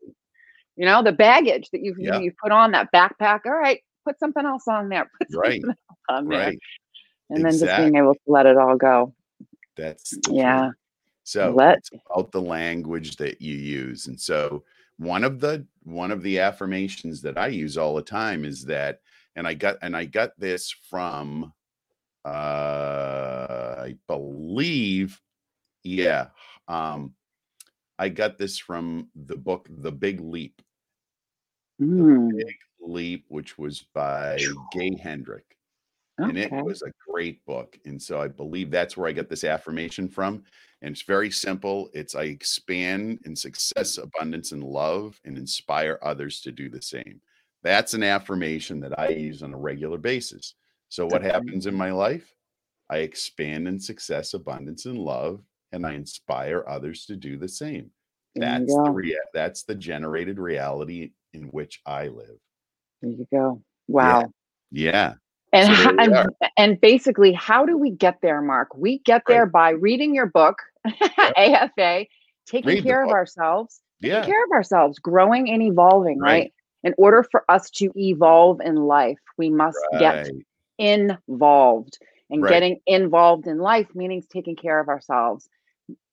You 0.77 0.87
know, 0.87 1.03
the 1.03 1.13
baggage 1.13 1.71
that 1.71 1.83
you've 1.83 1.99
Yeah. 1.99 2.19
you've 2.21 2.37
put 2.37 2.53
on 2.53 2.71
that 2.71 2.93
backpack. 2.93 3.41
All 3.45 3.53
right, 3.53 3.83
put 4.07 4.19
something 4.19 4.47
else 4.47 4.67
on 4.69 4.89
there. 4.89 5.11
Put 5.21 5.31
something 5.33 5.51
Right. 5.51 5.65
else 5.65 5.77
on 6.09 6.29
there. 6.29 6.39
Right. 6.47 6.59
And 7.31 7.45
then 7.45 7.53
just 7.53 7.77
being 7.77 7.97
able 7.97 8.15
to 8.15 8.21
let 8.27 8.47
it 8.47 8.57
all 8.57 8.77
go. 8.77 9.13
That's 9.77 10.17
Yeah. 10.31 10.61
truth. 10.67 10.75
So 11.25 11.51
Let- 11.51 11.85
about 12.11 12.33
the 12.33 12.41
language 12.43 13.17
that 13.17 13.43
you 13.43 13.55
use. 13.57 14.07
And 14.07 14.19
so 14.19 14.65
one 15.00 15.25
of 15.25 15.41
the 15.41 15.67
one 15.85 16.11
of 16.11 16.23
the 16.23 16.41
affirmations 16.41 17.23
that 17.23 17.38
I 17.38 17.47
use 17.47 17.79
all 17.79 17.94
the 17.94 18.02
time 18.02 18.44
is 18.44 18.67
that, 18.67 19.00
and 19.35 19.49
I 19.49 19.55
got 19.55 19.79
and 19.81 19.97
I 19.97 20.05
got 20.05 20.38
this 20.38 20.70
from 20.91 21.55
uh 22.26 23.76
I 23.79 23.97
believe, 24.06 25.19
yeah. 25.82 26.26
Um 26.69 27.14
I 27.99 28.11
got 28.11 28.37
this 28.37 28.58
from 28.58 29.08
the 29.14 29.37
book 29.37 29.69
The 29.70 29.91
Big 29.91 30.20
Leap. 30.20 30.61
Mm, 31.81 32.37
Big 32.37 32.56
Leap, 32.81 33.25
which 33.29 33.56
was 33.56 33.87
by 33.94 34.38
Gay 34.73 34.97
Hendrick. 35.02 35.56
and 36.19 36.37
it 36.37 36.52
was 36.52 36.82
a 36.82 36.93
great 37.11 37.43
book. 37.47 37.79
And 37.87 38.00
so 38.00 38.20
I 38.20 38.29
believe 38.29 38.70
that's 38.70 38.99
where 38.99 39.08
I 39.08 39.12
got 39.12 39.31
this 39.31 39.44
affirmation 39.44 40.08
from. 40.08 40.44
And 40.82 40.93
it's 40.93 41.03
very 41.03 41.31
simple. 41.31 41.91
It's 41.93 42.15
I 42.15 42.25
expand 42.25 43.21
in 43.25 43.37
success, 43.37 43.99
abundance, 43.99 44.53
and 44.53 44.65
love, 44.65 45.21
and 45.25 45.37
inspire 45.37 45.99
others 46.03 46.41
to 46.43 46.53
do 46.53 46.69
the 46.71 46.81
same. 46.81 47.21
That's 47.62 47.93
an 47.93 48.03
affirmation 48.03 48.81
that 48.81 48.99
I 48.99 49.09
use 49.09 49.43
on 49.43 49.53
a 49.53 49.59
regular 49.59 49.99
basis. 49.99 50.55
So 50.88 51.06
what 51.06 51.23
happens 51.23 51.67
in 51.67 51.75
my 51.75 51.93
life? 51.93 52.32
I 52.88 52.99
expand 52.99 53.69
in 53.69 53.79
success, 53.79 54.35
abundance, 54.35 54.87
and 54.87 54.99
love, 54.99 55.43
and 55.73 55.87
I 55.87 55.93
inspire 55.93 56.65
others 56.67 57.05
to 57.06 57.17
do 57.17 57.37
the 57.37 57.49
same. 57.49 57.91
That's 58.35 58.73
the 58.73 58.91
rea- 58.91 59.19
that's 59.35 59.65
the 59.65 59.75
generated 59.75 60.38
reality 60.38 61.12
in 61.33 61.44
which 61.49 61.81
I 61.85 62.09
live. 62.09 62.38
There 63.03 63.11
you 63.11 63.26
go. 63.33 63.62
Wow. 63.87 64.33
Yeah. 64.71 65.15
And, 65.53 65.76
So 65.76 65.97
and 65.99 66.26
and 66.56 66.81
basically, 66.81 67.33
how 67.33 67.66
do 67.66 67.76
we 67.76 67.90
get 67.90 68.21
there, 68.23 68.40
Mark? 68.40 68.69
We 68.76 68.99
get 69.00 69.14
Right. 69.14 69.35
there 69.35 69.47
by 69.47 69.71
reading 69.71 70.14
your 70.14 70.26
book, 70.26 70.62
AFA, 71.37 72.07
taking 72.47 72.77
Read 72.77 72.83
care 72.83 73.03
of 73.05 73.11
ourselves, 73.11 73.81
taking 74.03 74.23
Yeah. 74.23 74.25
care 74.25 74.45
of 74.45 74.51
ourselves, 74.53 74.99
growing 74.99 75.51
and 75.51 75.63
evolving, 75.63 76.19
right? 76.21 76.45
Right. 76.45 76.53
In 76.83 76.95
order 76.99 77.23
for 77.31 77.45
us 77.51 77.71
to 77.73 77.91
evolve 77.97 78.61
in 78.61 78.77
life, 78.77 79.19
we 79.37 79.51
must 79.51 79.79
get 79.99 80.29
involved. 80.79 81.99
And 82.31 82.43
Right. 82.43 82.51
getting 82.51 82.81
involved 82.87 83.47
in 83.47 83.59
life 83.59 83.95
means 83.95 84.27
taking 84.27 84.57
care 84.57 84.81
of 84.81 84.89
ourselves. 84.89 85.49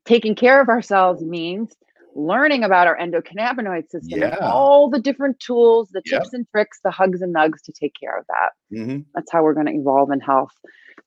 Taking 0.06 0.36
care 0.36 0.60
of 0.62 0.70
ourselves 0.70 1.24
means 1.24 1.76
learning 2.16 2.64
about 2.64 2.88
our 2.88 2.98
endocannabinoid 2.98 3.90
system 3.90 4.24
and 4.24 4.34
all 4.42 4.90
the 4.90 5.00
different 5.00 5.40
tools, 5.40 5.90
the 5.90 6.02
tips 6.02 6.34
and 6.34 6.48
tricks, 6.50 6.80
the 6.84 6.92
hugs 6.92 7.22
and 7.22 7.34
nugs 7.36 7.62
to 7.64 7.72
take 7.72 7.94
care 8.00 8.18
of 8.18 8.26
that 8.30 8.52
Mhm. 8.72 9.06
that's 9.14 9.32
how 9.32 9.44
we're 9.44 9.54
going 9.54 9.66
to 9.68 9.74
evolve 9.74 10.12
in 10.12 10.20
health. 10.20 10.52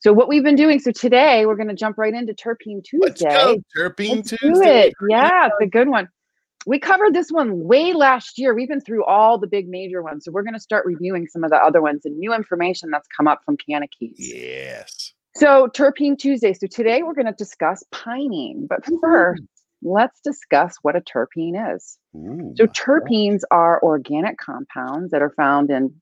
So 0.01 0.15
what 0.15 0.29
we've 0.29 0.43
been 0.43 0.57
doing. 0.57 0.79
So 0.79 0.93
today 0.93 1.45
we're 1.45 1.57
going 1.57 1.69
to 1.69 1.75
jump 1.75 1.99
right 1.99 2.15
into 2.15 2.33
Terpene 2.33 2.83
Let's 2.95 3.21
Tuesday. 3.21 3.29
go. 3.29 3.63
Terpene 3.77 4.17
Let's 4.17 4.31
do 4.31 4.63
it. 4.63 4.95
Yeah, 5.09 5.47
it's 5.47 5.57
a 5.61 5.67
good 5.67 5.89
one. 5.89 6.09
We 6.67 6.79
covered 6.79 7.15
this 7.15 7.31
one 7.31 7.65
way 7.65 7.93
last 7.93 8.39
year. 8.39 8.55
We've 8.55 8.69
been 8.69 8.81
through 8.81 9.05
all 9.05 9.39
the 9.39 9.47
big 9.47 9.69
major 9.69 10.03
ones. 10.03 10.25
So 10.25 10.33
we're 10.33 10.43
going 10.43 10.55
to 10.55 10.61
start 10.61 10.85
reviewing 10.87 11.27
some 11.27 11.45
of 11.45 11.51
the 11.51 11.57
other 11.57 11.81
ones 11.81 12.03
and 12.05 12.19
new 12.19 12.35
information 12.35 12.91
that's 12.91 13.09
come 13.15 13.29
up 13.29 13.41
from 13.45 13.57
CannaKeys. 13.57 14.15
Yes. 14.17 15.13
So 15.37 15.69
Terpene 15.69 16.19
Tuesday. 16.19 16.55
So 16.55 16.67
today 16.67 17.03
we're 17.03 17.15
going 17.15 17.27
to 17.27 17.33
discuss 17.33 17.85
pinene. 17.93 18.69
But 18.69 18.85
hmm. 18.87 18.97
first, 19.03 19.43
let's 19.83 20.21
discuss 20.23 20.77
what 20.83 20.97
a 20.97 21.01
terpene 21.01 21.75
is. 21.75 21.99
Ooh, 22.17 22.55
So 22.57 22.67
terpenes 22.67 23.43
are 23.51 23.83
organic 23.83 24.39
compounds 24.39 25.11
that 25.13 25.23
are 25.23 25.31
found 25.31 25.71
in 25.71 25.95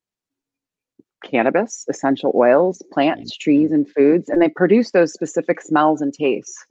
cannabis, 1.24 1.84
essential 1.88 2.32
oils, 2.34 2.82
plants, 2.92 3.36
trees, 3.36 3.72
and 3.72 3.88
foods, 3.88 4.28
and 4.28 4.40
they 4.40 4.48
produce 4.48 4.90
those 4.90 5.12
specific 5.12 5.60
smells 5.60 6.00
and 6.00 6.12
tastes. 6.12 6.64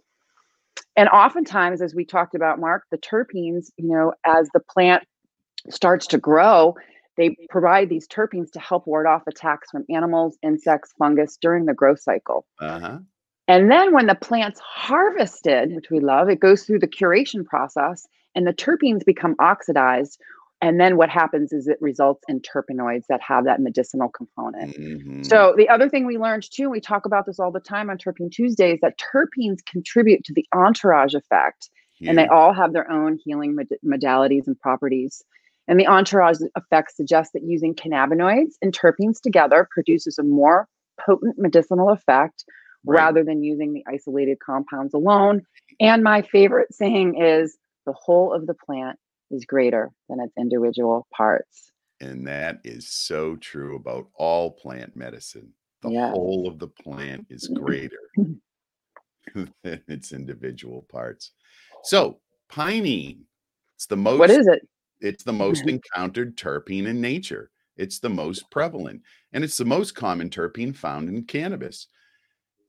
And 0.96 1.10
oftentimes, 1.10 1.82
as 1.82 1.94
we 1.94 2.06
talked 2.06 2.36
about, 2.36 2.60
Mark, 2.60 2.84
the 2.92 2.98
terpenes, 2.98 3.72
you 3.78 3.88
know, 3.88 4.14
as 4.26 4.50
the 4.54 4.60
plant 4.60 5.04
starts 5.70 6.08
to 6.08 6.18
grow, 6.18 6.76
they 7.18 7.36
provide 7.50 7.90
these 7.90 8.08
terpenes 8.08 8.52
to 8.52 8.60
help 8.60 8.88
ward 8.88 9.08
off 9.08 9.24
attacks 9.28 9.70
from 9.72 9.86
animals, 9.90 10.38
insects, 10.44 10.94
fungus 10.98 11.38
during 11.42 11.66
the 11.66 11.74
growth 11.74 12.00
cycle. 12.00 12.46
uh-huh. 12.60 13.00
And 13.50 13.72
then 13.72 13.94
when 13.94 14.08
the 14.08 14.16
plant's 14.16 14.60
harvested, 14.60 15.74
which 15.74 15.90
we 15.90 16.02
love, 16.02 16.30
it 16.30 16.40
goes 16.40 16.64
through 16.64 16.80
the 16.80 16.88
curation 16.88 17.46
process 17.46 18.06
and 18.36 18.46
the 18.46 18.54
terpenes 18.54 19.06
become 19.06 19.36
oxidized. 19.40 20.20
And 20.62 20.80
then 20.80 20.98
what 20.98 21.10
happens 21.10 21.54
is 21.54 21.68
it 21.68 21.78
results 21.82 22.24
in 22.28 22.42
terpenoids 22.42 23.04
that 23.10 23.22
have 23.22 23.46
that 23.46 23.62
medicinal 23.62 24.10
component. 24.10 24.76
Mhm. 24.76 25.26
So 25.26 25.54
the 25.56 25.70
other 25.70 25.88
thing 25.88 26.06
we 26.06 26.18
learned 26.18 26.48
too, 26.52 26.70
we 26.70 26.82
talk 26.82 27.06
about 27.06 27.26
this 27.28 27.40
all 27.40 27.52
the 27.52 27.60
time 27.60 27.90
on 27.92 27.98
Terpene 27.98 28.32
Tuesdays, 28.32 28.80
that 28.82 28.98
terpenes 28.98 29.60
contribute 29.72 30.24
to 30.24 30.34
the 30.34 30.46
entourage 30.56 31.14
effect, 31.14 31.70
and 32.06 32.18
they 32.18 32.28
all 32.28 32.54
have 32.54 32.74
their 32.74 32.90
own 32.92 33.20
healing 33.24 33.56
mod- 33.56 33.68
modalities 33.86 34.48
and 34.48 34.60
properties. 34.60 35.24
And 35.68 35.80
the 35.80 35.88
entourage 35.88 36.40
effect 36.56 36.96
suggests 36.96 37.34
that 37.34 37.44
using 37.44 37.76
cannabinoids 37.76 38.54
and 38.62 38.72
terpenes 38.76 39.20
together 39.22 39.68
produces 39.70 40.18
a 40.18 40.24
more 40.24 40.68
potent 41.06 41.38
medicinal 41.38 41.90
effect 41.90 42.46
Right. 42.86 43.02
rather 43.02 43.24
than 43.24 43.44
using 43.44 43.74
the 43.74 43.84
isolated 43.88 44.40
compounds 44.40 44.94
alone. 44.94 45.42
And 45.80 46.04
my 46.04 46.22
favorite 46.22 46.74
saying 46.74 47.22
is 47.22 47.58
the 47.86 47.94
whole 47.94 48.32
of 48.34 48.48
the 48.48 48.54
plant 48.54 48.98
is 49.32 49.46
greater 49.46 49.92
than 50.10 50.20
its 50.22 50.34
individual 50.38 51.08
parts. 51.16 51.72
And 52.00 52.28
that 52.28 52.62
is 52.64 52.88
so 52.88 53.36
true 53.36 53.76
about 53.76 54.10
all 54.16 54.52
plant 54.52 54.96
medicine. 54.96 55.54
The 55.82 55.90
Yes. 55.90 56.12
whole 56.12 56.48
of 56.48 56.60
the 56.60 56.68
plant 56.68 57.26
is 57.30 57.48
greater 57.48 57.98
than 59.64 59.84
its 59.88 60.12
individual 60.12 60.84
parts. 60.84 61.32
So, 61.84 62.22
pinene, 62.50 63.24
it's 63.76 63.86
the 63.86 63.98
most 63.98 64.18
What 64.18 64.32
is 64.32 64.48
it? 64.48 64.68
it's 65.02 65.24
the 65.24 65.34
most 65.34 65.68
encountered 65.70 66.38
terpene 66.38 66.88
in 66.88 67.02
nature. 67.02 67.52
It's 67.78 68.00
the 68.00 68.10
most 68.10 68.50
prevalent, 68.52 69.04
and 69.34 69.44
it's 69.44 69.58
the 69.58 69.66
most 69.66 69.96
common 69.96 70.30
terpene 70.30 70.76
found 70.76 71.10
in 71.10 71.26
cannabis. 71.26 71.88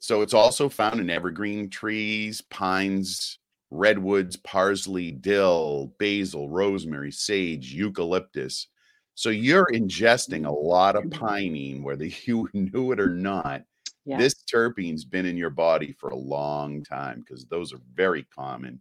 So 0.00 0.22
it's 0.22 0.34
also 0.34 0.68
found 0.68 1.00
in 1.00 1.10
evergreen 1.10 1.70
trees, 1.70 2.42
pines, 2.42 3.38
redwoods, 3.70 4.36
parsley, 4.36 5.10
dill, 5.10 5.92
basil, 5.98 6.48
rosemary, 6.48 7.12
sage, 7.12 7.72
eucalyptus. 7.72 8.68
So 9.14 9.30
you're 9.30 9.68
ingesting 9.72 10.46
a 10.46 10.52
lot 10.52 10.96
of 10.96 11.04
mm-hmm. 11.04 11.24
pinene, 11.24 11.82
whether 11.82 12.04
you 12.24 12.48
knew 12.52 12.92
it 12.92 13.00
or 13.00 13.10
not. 13.10 13.62
Yeah. 14.04 14.16
This 14.16 14.36
terpene's 14.50 15.04
been 15.04 15.26
in 15.26 15.36
your 15.36 15.50
body 15.50 15.92
for 15.92 16.08
a 16.08 16.16
long 16.16 16.82
time 16.82 17.20
because 17.20 17.44
those 17.44 17.74
are 17.74 17.80
very 17.94 18.22
common. 18.34 18.80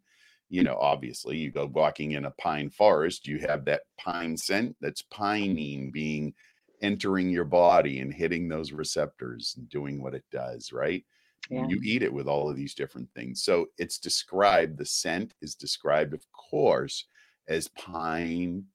You 0.50 0.64
know, 0.64 0.78
obviously, 0.78 1.36
you 1.38 1.52
go 1.52 1.66
walking 1.66 2.12
in 2.12 2.24
a 2.24 2.32
pine 2.32 2.70
forest, 2.70 3.28
you 3.28 3.40
have 3.40 3.66
that 3.66 3.82
pine 4.00 4.38
scent 4.38 4.78
that's 4.80 5.02
pinene 5.02 5.92
being 5.92 6.34
entering 6.82 7.30
your 7.30 7.44
body 7.44 8.00
and 8.00 8.14
hitting 8.14 8.48
those 8.48 8.72
receptors 8.72 9.56
and 9.58 9.68
doing 9.68 10.02
what 10.02 10.14
it 10.14 10.24
does, 10.32 10.72
right? 10.72 11.04
Yeah. 11.50 11.66
You 11.68 11.80
eat 11.84 12.04
it 12.04 12.12
with 12.12 12.28
all 12.28 12.50
of 12.50 12.56
these 12.56 12.74
different 12.74 13.10
things. 13.16 13.44
So 13.44 13.68
it's 13.78 14.00
described, 14.00 14.78
the 14.78 14.86
scent 14.86 15.34
is 15.42 15.56
described, 15.56 16.14
of 16.14 16.22
course, 16.32 17.06
as 17.48 17.70
pine, 17.70 18.66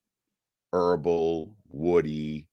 herbal, 0.71 1.55
woody. 1.69 2.47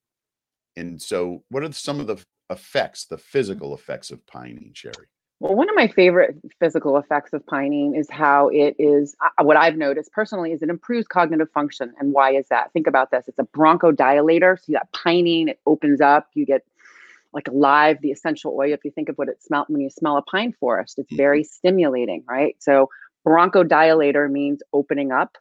And 0.76 1.00
so, 1.00 1.42
what 1.48 1.64
are 1.64 1.72
some 1.72 2.00
of 2.00 2.06
the 2.06 2.18
effects, 2.50 3.06
the 3.06 3.18
physical 3.18 3.74
effects 3.74 4.10
of 4.10 4.24
pinene, 4.26 4.76
Sherry? 4.76 5.06
Well, 5.40 5.54
one 5.54 5.70
of 5.70 5.74
my 5.74 5.88
favorite 5.88 6.36
physical 6.58 6.98
effects 6.98 7.32
of 7.32 7.44
pinene 7.46 7.98
is 7.98 8.10
how 8.10 8.48
it 8.48 8.76
is 8.78 9.16
uh, 9.24 9.42
what 9.42 9.56
I've 9.56 9.76
noticed 9.76 10.12
personally 10.12 10.52
is 10.52 10.62
it 10.62 10.68
improves 10.68 11.06
cognitive 11.06 11.50
function. 11.52 11.94
And 11.98 12.12
why 12.12 12.34
is 12.34 12.46
that? 12.50 12.70
Think 12.74 12.86
about 12.86 13.10
this. 13.10 13.24
It's 13.26 13.38
a 13.38 13.44
bronchodilator. 13.44 14.58
So 14.58 14.64
you 14.66 14.74
got 14.74 14.92
pinene, 14.92 15.48
it 15.48 15.58
opens 15.64 16.02
up, 16.02 16.28
you 16.34 16.44
get 16.44 16.62
like 17.32 17.48
alive, 17.48 17.98
the 18.02 18.10
essential 18.10 18.56
oil. 18.58 18.72
If 18.72 18.84
you 18.84 18.90
think 18.90 19.08
of 19.08 19.16
what 19.16 19.28
it 19.28 19.42
smells 19.42 19.66
when 19.68 19.80
you 19.80 19.90
smell 19.90 20.16
a 20.16 20.22
pine 20.22 20.52
forest, 20.58 20.98
it's 20.98 21.12
very 21.12 21.44
stimulating, 21.44 22.24
right? 22.28 22.56
So 22.58 22.88
bronchodilator 23.26 24.30
means 24.30 24.62
opening 24.72 25.12
up 25.12 25.36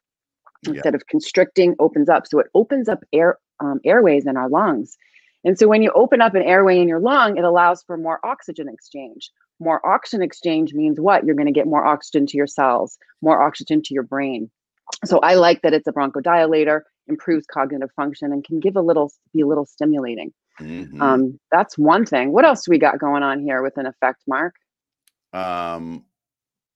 Yeah. 0.63 0.73
instead 0.73 0.95
of 0.95 1.07
constricting, 1.07 1.75
opens 1.79 2.09
up. 2.09 2.27
So 2.27 2.39
it 2.39 2.47
opens 2.53 2.89
up 2.89 3.03
air 3.13 3.37
um, 3.59 3.79
airways 3.83 4.25
in 4.25 4.37
our 4.37 4.49
lungs. 4.49 4.97
And 5.43 5.57
so 5.57 5.67
when 5.67 5.81
you 5.81 5.91
open 5.95 6.21
up 6.21 6.35
an 6.35 6.43
airway 6.43 6.79
in 6.79 6.87
your 6.87 6.99
lung, 6.99 7.37
it 7.37 7.43
allows 7.43 7.83
for 7.83 7.97
more 7.97 8.19
oxygen 8.25 8.67
exchange. 8.69 9.31
More 9.59 9.85
oxygen 9.85 10.21
exchange 10.21 10.73
means 10.73 10.99
what? 10.99 11.25
You're 11.25 11.35
going 11.35 11.45
to 11.47 11.51
get 11.53 11.67
more 11.67 11.85
oxygen 11.85 12.25
to 12.27 12.37
your 12.37 12.47
cells, 12.47 12.97
more 13.21 13.41
oxygen 13.41 13.81
to 13.83 13.93
your 13.93 14.03
brain. 14.03 14.49
So 15.05 15.19
I 15.19 15.35
like 15.35 15.61
that 15.61 15.73
it's 15.73 15.87
a 15.87 15.93
bronchodilator, 15.93 16.81
improves 17.07 17.45
cognitive 17.45 17.91
function, 17.95 18.31
and 18.31 18.43
can 18.43 18.59
give 18.59 18.75
a 18.75 18.81
little 18.81 19.11
be 19.33 19.41
a 19.41 19.47
little 19.47 19.65
stimulating. 19.65 20.33
Mhm. 20.59 21.01
Um, 21.01 21.39
that's 21.51 21.77
one 21.77 22.05
thing. 22.05 22.31
What 22.31 22.45
else 22.45 22.67
we 22.67 22.77
got 22.77 22.99
going 22.99 23.23
on 23.23 23.39
here 23.41 23.61
with 23.61 23.77
an 23.77 23.85
effect, 23.85 24.21
Mark? 24.27 24.55
Um, 25.33 26.05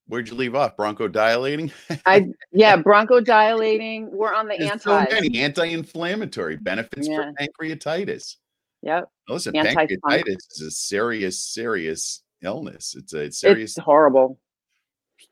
where'd 0.08 0.30
you 0.30 0.36
leave 0.36 0.56
off? 0.56 0.78
Bronchodilating? 0.78 1.72
I 2.06 2.28
yeah, 2.52 2.78
bronchodilating. 2.78 4.10
We're 4.12 4.34
on 4.34 4.48
the 4.48 4.56
There's 4.58 4.84
so 4.84 4.98
anti 4.98 5.40
anti-inflammatory 5.42 6.58
benefits 6.58 7.08
Yeah. 7.08 7.32
for 7.32 7.34
pancreatitis. 7.66 8.38
Yep, 8.84 9.10
Listen, 9.30 9.56
Anti-fun- 9.56 9.88
pancreatitis 9.88 10.52
is 10.52 10.62
a 10.68 10.72
serious, 10.72 11.40
serious 11.42 12.22
illness. 12.42 12.96
It's 12.98 13.14
a 13.14 13.32
serious. 13.32 13.78
it's 13.78 13.84
horrible. 13.86 14.40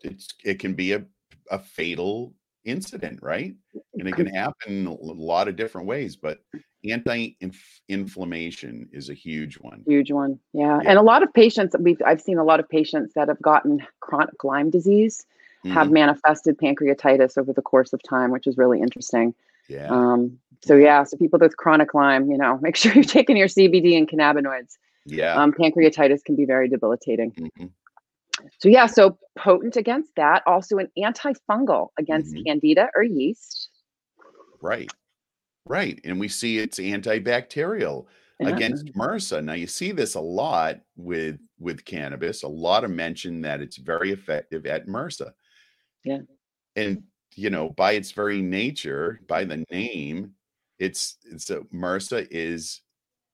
It's 0.04 0.30
it 0.46 0.60
can 0.60 0.74
be 0.74 0.94
a 0.94 1.06
a 1.52 1.60
fatal 1.60 2.34
incident, 2.64 3.20
right? 3.22 3.54
And 3.96 4.08
it 4.08 4.16
can 4.16 4.28
happen 4.28 4.88
a 4.88 4.94
lot 4.94 5.48
of 5.50 5.58
different 5.58 5.88
ways. 5.88 6.16
But 6.16 6.40
anti-inflammation 6.84 8.90
is 8.92 9.10
a 9.10 9.14
huge 9.14 9.56
one. 9.56 9.84
Huge 9.86 10.12
one. 10.12 10.40
Yeah. 10.54 10.80
Yeah. 10.82 10.90
And 10.90 11.00
a 11.00 11.02
lot 11.02 11.24
of 11.24 11.34
patients 11.34 11.76
we've 11.80 12.02
I've 12.06 12.22
seen 12.22 12.38
a 12.38 12.44
lot 12.44 12.60
of 12.60 12.70
patients 12.70 13.14
that 13.16 13.28
have 13.28 13.42
gotten 13.42 13.86
chronic 14.00 14.44
Lyme 14.44 14.70
disease 14.70 15.26
have 15.66 15.88
Mhm. 15.88 15.92
manifested 15.92 16.58
pancreatitis 16.58 17.38
over 17.38 17.54
the 17.54 17.62
course 17.62 17.94
of 17.94 18.02
time, 18.02 18.32
which 18.32 18.48
is 18.48 18.58
really 18.58 18.82
interesting. 18.82 19.36
Yeah. 19.68 19.88
Um, 19.90 20.40
so 20.64 20.76
yeah, 20.76 21.04
so 21.04 21.18
people 21.18 21.40
with 21.40 21.56
chronic 21.58 21.94
Lyme, 21.94 22.30
you 22.32 22.38
know, 22.38 22.58
make 22.62 22.76
sure 22.76 22.94
you're 22.94 23.04
taking 23.04 23.38
your 23.38 23.48
CBD 23.48 23.96
and 23.98 24.08
cannabinoids. 24.10 24.78
yeah. 25.06 25.36
Um, 25.36 25.52
pancreatitis 25.54 26.24
can 26.24 26.36
be 26.36 26.46
very 26.46 26.68
debilitating. 26.68 27.32
mhm, 27.32 27.70
So 28.60 28.70
yeah, 28.70 28.88
so 28.88 29.20
potent 29.38 29.76
against 29.78 30.16
that. 30.16 30.42
Also 30.48 30.78
an 30.80 30.90
antifungal 30.98 31.90
against 32.00 32.34
Mhm. 32.34 32.46
candida 32.46 32.90
or 32.96 33.04
yeast. 33.04 33.70
Right. 34.62 34.92
Right. 35.66 36.00
And 36.04 36.20
we 36.20 36.28
see 36.28 36.58
it's 36.60 36.80
antibacterial 36.80 38.06
Yeah. 38.40 38.50
against 38.50 38.88
MRSA. 38.96 39.44
Now 39.44 39.54
you 39.54 39.68
see 39.68 39.92
this 39.92 40.16
a 40.16 40.20
lot 40.22 40.82
with 40.96 41.40
with 41.60 41.86
cannabis. 41.86 42.44
A 42.44 42.48
lot 42.48 42.84
of 42.84 42.90
mention 42.92 43.42
that 43.42 43.62
it's 43.62 43.78
very 43.78 44.12
effective 44.12 44.66
at 44.66 44.88
MRSA. 44.88 45.32
Yeah. 46.04 46.22
And 46.76 47.04
you 47.36 47.50
know, 47.50 47.70
by 47.70 47.94
its 47.94 48.12
very 48.12 48.42
nature, 48.42 49.22
by 49.28 49.44
the 49.46 49.64
name, 49.72 50.34
it's 50.80 51.18
it's 51.26 51.50
a 51.52 51.60
MRSA 51.74 52.28
is 52.32 52.82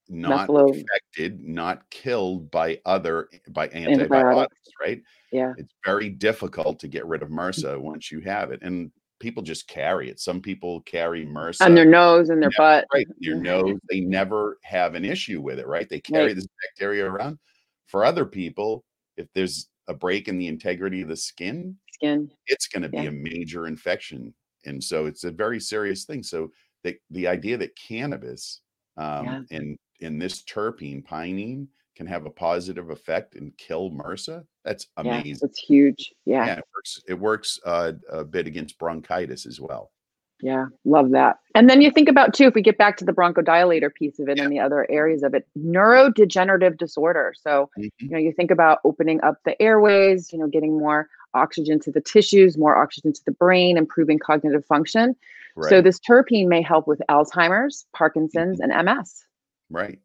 not 0.09 0.47
Buffalo. 0.47 0.71
affected, 0.71 1.41
not 1.41 1.89
killed 1.89 2.51
by 2.51 2.79
other 2.85 3.29
by 3.49 3.65
Antibiotics. 3.69 4.11
antibiotics, 4.11 4.69
right? 4.81 5.01
Yeah. 5.31 5.53
It's 5.57 5.73
very 5.85 6.09
difficult 6.09 6.79
to 6.81 6.87
get 6.87 7.05
rid 7.05 7.21
of 7.21 7.29
mm. 7.29 7.35
MRSA 7.37 7.79
once 7.79 8.11
you 8.11 8.19
have 8.21 8.51
it. 8.51 8.59
And 8.61 8.91
people 9.19 9.43
just 9.43 9.67
carry 9.67 10.09
it. 10.09 10.19
Some 10.19 10.41
people 10.41 10.81
carry 10.81 11.25
MRSA 11.25 11.65
On 11.65 11.75
their 11.75 11.85
nose 11.85 12.29
and 12.29 12.41
their 12.41 12.51
Yeah, 12.51 12.57
butt. 12.81 12.85
right 12.93 13.07
in 13.07 13.15
your 13.19 13.37
nose. 13.37 13.77
They 13.89 14.01
never 14.01 14.59
have 14.63 14.95
an 14.95 15.03
issue 15.05 15.41
with 15.41 15.59
it, 15.59 15.67
right? 15.67 15.89
They 15.89 15.99
carry 15.99 16.27
Right. 16.27 16.35
this 16.35 16.47
bacteria 16.69 17.05
around. 17.09 17.39
For 17.87 18.05
other 18.05 18.25
people, 18.25 18.83
if 19.15 19.27
there's 19.33 19.69
a 19.87 19.93
break 19.93 20.27
in 20.27 20.37
the 20.37 20.47
integrity 20.47 21.01
of 21.01 21.07
the 21.07 21.15
skin, 21.17 21.77
Skin. 21.93 22.29
it's 22.47 22.67
going 22.67 22.83
to 22.83 22.89
be 22.89 22.97
Yeah. 22.97 23.09
a 23.09 23.11
major 23.11 23.67
infection. 23.67 24.33
And 24.65 24.83
so 24.83 25.05
it's 25.05 25.23
a 25.23 25.31
very 25.31 25.59
serious 25.59 26.05
thing. 26.05 26.23
So 26.23 26.51
the, 26.83 26.97
the 27.09 27.27
idea 27.27 27.57
that 27.57 27.75
cannabis 27.75 28.61
um, 28.97 29.25
Yeah. 29.25 29.41
and, 29.51 29.77
and 30.01 30.21
this 30.21 30.43
terpene, 30.43 31.03
pinene, 31.03 31.67
can 31.97 32.05
have 32.05 32.27
a 32.27 32.29
positive 32.29 32.91
effect 32.91 33.33
and 33.35 33.51
kill 33.57 33.89
MRSA, 33.89 34.45
that's 34.63 34.85
Yeah. 35.03 35.15
amazing. 35.19 35.49
It's 35.49 35.57
huge. 35.59 36.13
Yeah, 36.25 36.45
Yeah. 36.45 36.57
it 36.59 36.63
works. 36.75 37.01
It 37.07 37.13
works 37.15 37.59
uh, 37.65 37.93
a 38.09 38.23
bit 38.23 38.45
against 38.45 38.77
bronchitis 38.77 39.47
as 39.47 39.59
well. 39.59 39.91
Yeah, 40.39 40.67
love 40.85 41.09
that. 41.11 41.37
And 41.55 41.67
then 41.67 41.81
you 41.81 41.89
think 41.89 42.07
about 42.07 42.35
too, 42.35 42.43
if 42.45 42.53
we 42.53 42.61
get 42.61 42.77
back 42.77 42.97
to 42.97 43.05
the 43.05 43.11
bronchodilator 43.11 43.91
piece 43.91 44.19
of 44.19 44.29
it 44.29 44.37
Yeah. 44.37 44.43
and 44.43 44.51
the 44.51 44.59
other 44.59 44.85
areas 44.91 45.23
of 45.23 45.33
it, 45.33 45.47
neurodegenerative 45.57 46.77
disorder. 46.77 47.33
So, 47.35 47.71
Mhm. 47.79 47.89
you 47.97 48.09
know, 48.09 48.19
you 48.19 48.31
think 48.31 48.51
about 48.51 48.77
opening 48.83 49.19
up 49.23 49.37
the 49.45 49.59
airways, 49.59 50.31
you 50.31 50.37
know, 50.37 50.45
getting 50.47 50.77
more 50.77 51.09
oxygen 51.33 51.79
to 51.79 51.91
the 51.91 52.01
tissues, 52.01 52.55
more 52.55 52.77
oxygen 52.77 53.13
to 53.13 53.21
the 53.25 53.31
brain, 53.31 53.77
improving 53.77 54.19
cognitive 54.19 54.63
function. 54.67 55.15
Right. 55.55 55.69
So 55.71 55.81
this 55.81 55.99
terpene 55.99 56.47
may 56.47 56.61
help 56.61 56.87
with 56.87 57.01
Alzheimer's, 57.09 57.87
Parkinson's, 57.93 58.59
and 58.59 58.71
MS. 58.71 59.25
Right. 59.71 59.99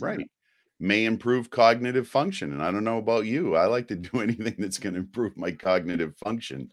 Right. 0.00 0.30
May 0.78 1.04
improve 1.06 1.50
cognitive 1.50 2.06
function. 2.08 2.52
And 2.52 2.62
I 2.62 2.70
don't 2.70 2.84
know 2.84 2.98
about 2.98 3.24
you. 3.26 3.56
I 3.56 3.66
like 3.66 3.88
to 3.88 3.96
do 3.96 4.20
anything 4.20 4.56
that's 4.58 4.78
going 4.78 4.94
to 4.94 5.00
improve 5.00 5.36
my 5.36 5.50
cognitive 5.52 6.16
function. 6.18 6.70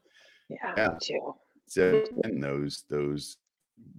Yeah, 0.49 0.73
Yeah. 0.77 0.97
too. 1.01 1.35
So 1.67 2.03
and 2.23 2.43
those 2.43 2.83
those 2.89 3.37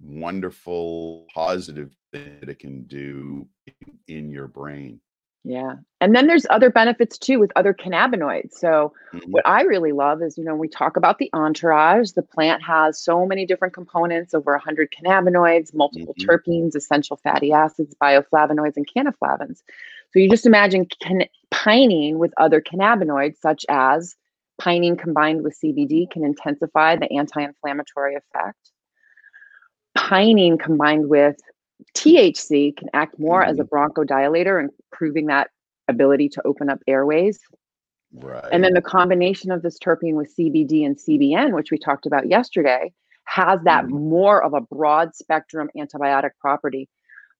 wonderful 0.01 1.25
positive 1.33 1.91
things 2.11 2.39
that 2.39 2.49
it 2.49 2.59
can 2.59 2.83
do 2.83 3.47
in, 3.67 3.99
in 4.07 4.31
your 4.31 4.47
brain. 4.47 4.99
Yeah. 5.47 5.75
And 6.01 6.15
then 6.15 6.25
there's 6.25 6.47
other 6.49 6.71
benefits 6.71 7.19
too 7.19 7.39
with 7.39 7.51
other 7.55 7.71
cannabinoids. 7.71 8.53
So, 8.53 8.93
Mhm. 9.13 9.29
what 9.29 9.47
I 9.47 9.61
really 9.61 9.91
love 9.91 10.23
is, 10.23 10.39
you 10.39 10.43
know, 10.43 10.55
we 10.55 10.67
talk 10.67 10.97
about 10.97 11.19
the 11.19 11.29
entourage. 11.33 12.11
The 12.13 12.23
plant 12.23 12.63
has 12.63 12.99
so 12.99 13.27
many 13.27 13.45
different 13.45 13.75
components, 13.75 14.33
over 14.33 14.55
100 14.55 14.91
cannabinoids, 14.91 15.71
multiple 15.75 16.15
Mhm. 16.17 16.25
terpenes, 16.25 16.75
essential 16.75 17.17
fatty 17.17 17.53
acids, 17.53 17.95
bioflavonoids, 18.01 18.75
and 18.75 18.87
cannaflavins. 18.87 19.61
So, 20.11 20.19
you 20.19 20.29
just 20.29 20.47
imagine 20.47 20.87
can- 20.99 21.29
pinene 21.51 22.15
with 22.15 22.33
other 22.37 22.59
cannabinoids, 22.59 23.37
such 23.37 23.67
as 23.69 24.15
pinene 24.59 24.97
combined 24.97 25.43
with 25.43 25.53
CBD, 25.53 26.07
can 26.09 26.25
intensify 26.25 26.95
the 26.95 27.11
anti 27.13 27.43
inflammatory 27.43 28.15
effect. 28.15 28.71
Pinene 29.95 30.59
combined 30.59 31.07
with 31.07 31.37
THC 31.95 32.75
can 32.75 32.89
act 32.93 33.19
more 33.19 33.43
as 33.43 33.59
a 33.59 33.63
bronchodilator, 33.63 34.67
improving 34.91 35.27
that 35.27 35.49
ability 35.87 36.29
to 36.29 36.41
open 36.45 36.69
up 36.69 36.79
airways. 36.87 37.39
Right. 38.13 38.47
And 38.51 38.63
then 38.63 38.73
the 38.73 38.81
combination 38.81 39.51
of 39.51 39.61
this 39.61 39.77
terpene 39.77 40.15
with 40.15 40.33
CBD 40.35 40.85
and 40.85 40.97
CBN, 40.97 41.53
which 41.53 41.71
we 41.71 41.77
talked 41.77 42.05
about 42.05 42.27
yesterday, 42.27 42.93
has 43.25 43.59
that 43.63 43.85
Mhm. 43.85 43.89
more 43.89 44.43
of 44.43 44.53
a 44.53 44.61
broad 44.61 45.15
spectrum 45.15 45.69
antibiotic 45.77 46.31
property. 46.39 46.87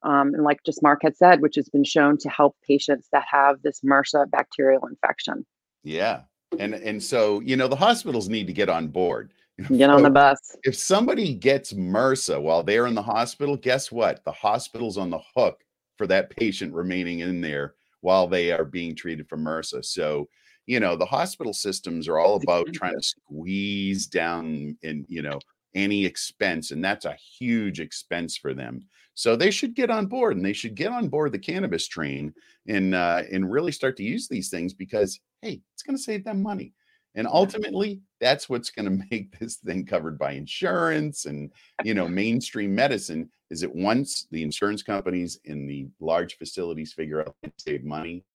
Um, 0.04 0.34
and 0.34 0.44
like 0.44 0.62
just 0.66 0.84
Mark 0.84 1.00
had 1.02 1.16
said, 1.16 1.42
which 1.42 1.56
has 1.56 1.70
been 1.70 1.84
shown 1.84 2.18
to 2.20 2.30
help 2.30 2.56
patients 2.68 3.08
that 3.12 3.24
have 3.30 3.62
this 3.62 3.82
MRSA 3.84 4.30
bacterial 4.30 4.86
infection. 4.86 5.46
yeah. 5.84 6.22
And 6.60 6.74
and 6.74 7.02
so, 7.04 7.42
you 7.42 7.58
know, 7.58 7.68
the 7.68 7.76
hospitals 7.76 8.30
need 8.30 8.48
to 8.48 8.54
get 8.54 8.70
on 8.70 8.88
board. 8.88 9.34
Get 9.76 9.90
on 9.90 10.04
the 10.04 10.10
bus. 10.10 10.38
if 10.64 10.76
somebody 10.76 11.34
gets 11.34 11.72
MRSA 11.72 12.42
while 12.42 12.62
they're 12.62 12.88
in 12.88 12.96
the 12.96 13.02
hospital, 13.02 13.56
guess 13.56 13.92
what? 13.92 14.24
The 14.26 14.32
hospital's 14.32 14.98
on 14.98 15.10
the 15.10 15.22
hook 15.36 15.64
for 15.98 16.08
that 16.08 16.30
patient 16.30 16.74
remaining 16.74 17.20
in 17.20 17.40
there 17.40 17.76
while 18.02 18.28
they 18.28 18.52
are 18.52 18.66
being 18.66 18.96
treated 18.96 19.30
for 19.30 19.38
MRSA. 19.38 19.86
So, 19.86 20.28
you 20.66 20.80
know, 20.80 20.96
the 20.96 21.06
hospital 21.06 21.54
systems 21.54 22.08
are 22.08 22.20
all 22.20 22.36
about 22.36 22.74
trying 22.74 22.96
to 22.96 23.02
squeeze 23.02 24.08
down 24.08 24.78
in, 24.82 25.06
you 25.08 25.22
know, 25.22 25.40
any 25.74 26.06
expense, 26.06 26.72
and 26.72 26.84
that's 26.84 27.06
a 27.06 27.18
huge 27.38 27.80
expense 27.80 28.38
for 28.38 28.54
them. 28.54 28.82
So 29.14 29.36
they 29.36 29.52
should 29.52 29.76
get 29.76 29.90
on 29.90 30.08
board 30.08 30.36
and 30.36 30.46
they 30.46 30.54
should 30.54 30.76
get 30.76 30.92
on 30.92 31.08
board 31.08 31.32
the 31.32 31.40
cannabis 31.40 31.88
train 31.88 32.34
and 32.68 32.94
uh, 32.94 33.24
and 33.32 33.50
really 33.50 33.72
start 33.72 33.96
to 33.98 34.04
use 34.04 34.28
these 34.28 34.50
things 34.50 34.74
because 34.74 35.20
hey, 35.42 35.62
it's 35.74 35.84
going 35.84 35.96
to 35.96 36.04
save 36.04 36.24
them 36.24 36.42
money. 36.42 36.74
And 37.16 37.28
ultimately, 37.28 38.02
that's 38.20 38.50
what's 38.50 38.70
going 38.70 38.86
to 39.00 39.06
make 39.12 39.38
this 39.40 39.56
thing 39.56 39.86
covered 39.86 40.18
by 40.20 40.34
insurance 40.34 41.26
and 41.26 41.52
you 41.84 41.94
know 41.94 42.08
mainstream 42.24 42.76
medicine. 42.76 43.30
Is 43.50 43.62
that 43.62 43.74
once 43.74 44.28
the 44.32 44.44
insurance 44.44 44.84
companies 44.84 45.40
in 45.46 45.68
the 45.68 45.88
large 46.00 46.38
facilities 46.38 46.94
figure 46.94 47.22
out 47.22 47.36
to 47.44 47.52
save 47.58 47.84
money, 47.84 48.26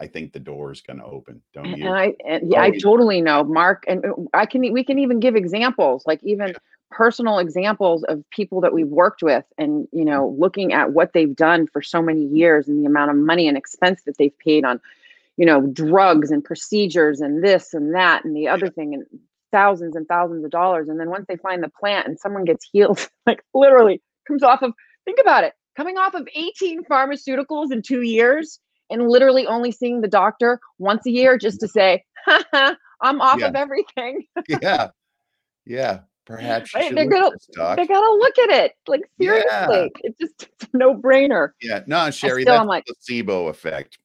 I 0.00 0.06
think 0.06 0.32
the 0.32 0.40
door 0.40 0.72
is 0.72 0.80
going 0.80 0.98
to 0.98 1.04
open. 1.04 1.42
Don't 1.54 1.76
you? 1.76 1.86
and 1.86 1.94
I 1.94 2.14
and 2.26 2.50
yeah, 2.50 2.60
I 2.60 2.66
Always. 2.66 2.82
totally 2.82 3.20
know, 3.20 3.44
Mark. 3.44 3.84
And 3.86 4.04
uh, 4.04 4.12
I 4.34 4.46
can 4.46 4.60
we 4.72 4.84
can 4.84 4.98
even 4.98 5.20
give 5.20 5.36
examples, 5.36 6.04
like 6.06 6.22
even 6.22 6.54
personal 6.90 7.38
examples 7.38 8.02
of 8.04 8.24
people 8.30 8.60
that 8.62 8.72
we've 8.72 8.88
worked 8.88 9.22
with, 9.22 9.44
and 9.56 9.88
you 9.92 10.04
know, 10.04 10.34
looking 10.38 10.72
at 10.72 10.92
what 10.92 11.12
they've 11.12 11.34
done 11.34 11.66
for 11.66 11.82
so 11.82 12.02
many 12.02 12.24
years 12.26 12.68
and 12.68 12.82
the 12.82 12.86
amount 12.86 13.10
of 13.10 13.16
money 13.16 13.48
and 13.48 13.56
expense 13.56 14.02
that 14.02 14.16
they've 14.18 14.38
paid 14.38 14.64
on, 14.64 14.80
you 15.38 15.46
know, 15.46 15.62
drugs 15.72 16.30
and 16.30 16.44
procedures 16.44 17.20
and 17.22 17.42
this 17.42 17.72
and 17.72 17.94
that 17.94 18.24
and 18.24 18.36
the 18.36 18.46
other 18.48 18.68
thing 18.68 18.92
and 18.92 19.04
thousands 19.52 19.96
and 19.96 20.06
thousands 20.08 20.44
of 20.44 20.50
dollars. 20.50 20.88
And 20.90 21.00
then 21.00 21.08
once 21.08 21.24
they 21.28 21.36
find 21.36 21.62
the 21.62 21.70
plant 21.80 22.06
and 22.06 22.18
someone 22.20 22.44
gets 22.44 22.68
healed, 22.70 23.08
like 23.26 23.40
literally 23.54 24.02
comes 24.26 24.42
off 24.42 24.62
of 24.62 24.72
think 25.06 25.18
about 25.20 25.44
it, 25.44 25.54
coming 25.76 25.96
off 25.96 26.12
of 26.14 26.28
18 26.34 26.84
pharmaceuticals 26.84 27.72
in 27.72 27.80
two 27.80 28.02
years 28.02 28.58
and 28.90 29.08
literally 29.08 29.46
only 29.46 29.70
seeing 29.72 30.00
the 30.02 30.08
doctor 30.08 30.60
once 30.78 31.06
a 31.06 31.10
year 31.10 31.38
just 31.38 31.60
to 31.60 31.68
say, 31.68 32.04
I'm 32.52 33.20
off 33.20 33.38
Yeah. 33.38 33.46
of 33.46 33.54
everything. 33.54 34.24
yeah, 34.48 34.88
yeah. 35.64 36.00
Perhaps 36.26 36.74
Right? 36.74 36.94
They're 36.94 37.06
gonna 37.08 37.30
they 37.76 37.86
gotta 37.86 38.12
look 38.18 38.38
at 38.38 38.50
it. 38.50 38.72
Like 38.86 39.00
Yeah. 39.18 39.40
seriously. 39.66 39.92
It's 40.02 40.18
just 40.18 40.48
it's 40.60 40.74
no-brainer. 40.74 41.50
Yeah, 41.62 41.84
no, 41.86 42.10
Sherry, 42.10 42.44
that's 42.44 42.66
like- 42.66 42.84
placebo 42.84 43.46
effect. 43.48 43.96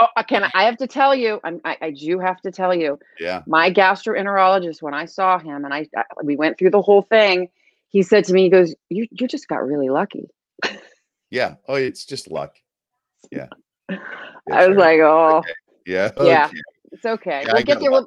Oh, 0.00 0.06
I 0.16 0.22
can 0.22 0.44
I 0.44 0.50
I 0.54 0.62
have 0.64 0.78
to 0.78 0.86
tell 0.86 1.14
you, 1.14 1.40
I'm, 1.44 1.60
I, 1.64 1.76
I 1.82 1.90
do 1.90 2.18
have 2.18 2.40
to 2.42 2.50
tell 2.50 2.74
you, 2.74 2.98
Yeah, 3.18 3.42
my 3.46 3.70
gastroenterologist, 3.70 4.80
when 4.80 4.94
I 4.94 5.04
saw 5.04 5.38
him 5.38 5.64
and 5.64 5.74
I, 5.74 5.86
I 5.96 6.04
we 6.22 6.36
went 6.36 6.58
through 6.58 6.70
the 6.70 6.80
whole 6.82 7.02
thing, 7.02 7.50
he 7.88 8.02
said 8.02 8.24
to 8.24 8.32
me, 8.32 8.44
he 8.44 8.48
goes, 8.48 8.74
You 8.88 9.06
you 9.10 9.28
just 9.28 9.46
got 9.46 9.66
really 9.66 9.90
lucky. 9.90 10.30
yeah. 11.30 11.56
Oh, 11.68 11.74
it's 11.74 12.04
just 12.06 12.30
luck. 12.30 12.54
Yeah. 13.30 13.48
I 13.90 13.96
That's 14.46 14.68
was 14.68 14.76
right. 14.76 14.98
like, 14.98 15.00
Oh, 15.00 15.42
Yeah. 15.86 16.10
Yeah. 16.20 16.46
okay. 16.46 16.56
it's 16.92 17.04
okay. 17.04 17.42
Yeah, 17.44 17.52
we'll 17.52 17.62
get 17.62 17.80
there. 17.80 17.90
We'll, 17.90 18.06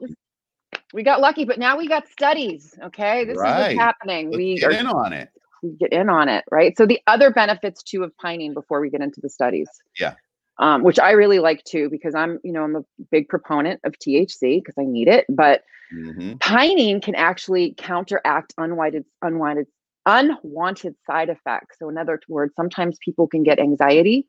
we 0.94 1.04
got 1.04 1.22
lucky, 1.22 1.46
but 1.46 1.60
now 1.60 1.78
we 1.78 1.88
got 1.88 2.08
studies. 2.08 2.78
Okay. 2.82 3.26
This 3.26 3.38
is 3.38 3.44
what's 3.44 3.74
happening. 3.76 4.28
Let's 4.28 4.38
we 4.38 4.58
get 4.58 4.72
are 4.72 4.76
in 4.76 4.88
on 4.88 5.14
it. 5.14 5.30
we 5.62 5.72
get 5.72 5.92
in 5.92 6.10
on 6.10 6.30
it, 6.30 6.44
right? 6.52 6.76
So 6.78 6.86
the 6.86 7.00
other 7.08 7.32
benefits 7.32 7.84
too 7.84 8.04
of 8.04 8.12
pinene 8.24 8.54
before 8.54 8.80
we 8.82 8.90
get 8.90 9.02
into 9.02 9.22
the 9.22 9.30
studies. 9.30 9.68
Yeah. 10.00 10.16
Um, 10.60 10.84
which 10.84 11.00
I 11.00 11.12
really 11.12 11.40
like 11.40 11.64
too, 11.64 11.90
because 11.90 12.14
I'm, 12.14 12.40
you 12.44 12.52
know, 12.52 12.64
I'm 12.64 12.76
a 12.76 12.84
big 13.10 13.28
proponent 13.28 13.80
of 13.84 13.94
THC 13.98 14.60
because 14.62 14.76
I 14.78 14.84
need 14.84 15.08
it. 15.08 15.26
But 15.28 15.64
Mhm. 15.92 16.38
pinene 16.38 17.02
can 17.02 17.16
actually 17.16 17.74
counteract 17.78 18.54
unwanted, 18.60 19.04
unwanted, 19.24 19.66
unwanted 20.06 20.96
side 21.08 21.30
effects. 21.30 21.78
So 21.80 21.90
in 21.90 21.98
other 21.98 22.20
words, 22.28 22.54
sometimes 22.56 22.98
people 23.04 23.28
can 23.28 23.42
get 23.42 23.58
anxiety 23.60 24.28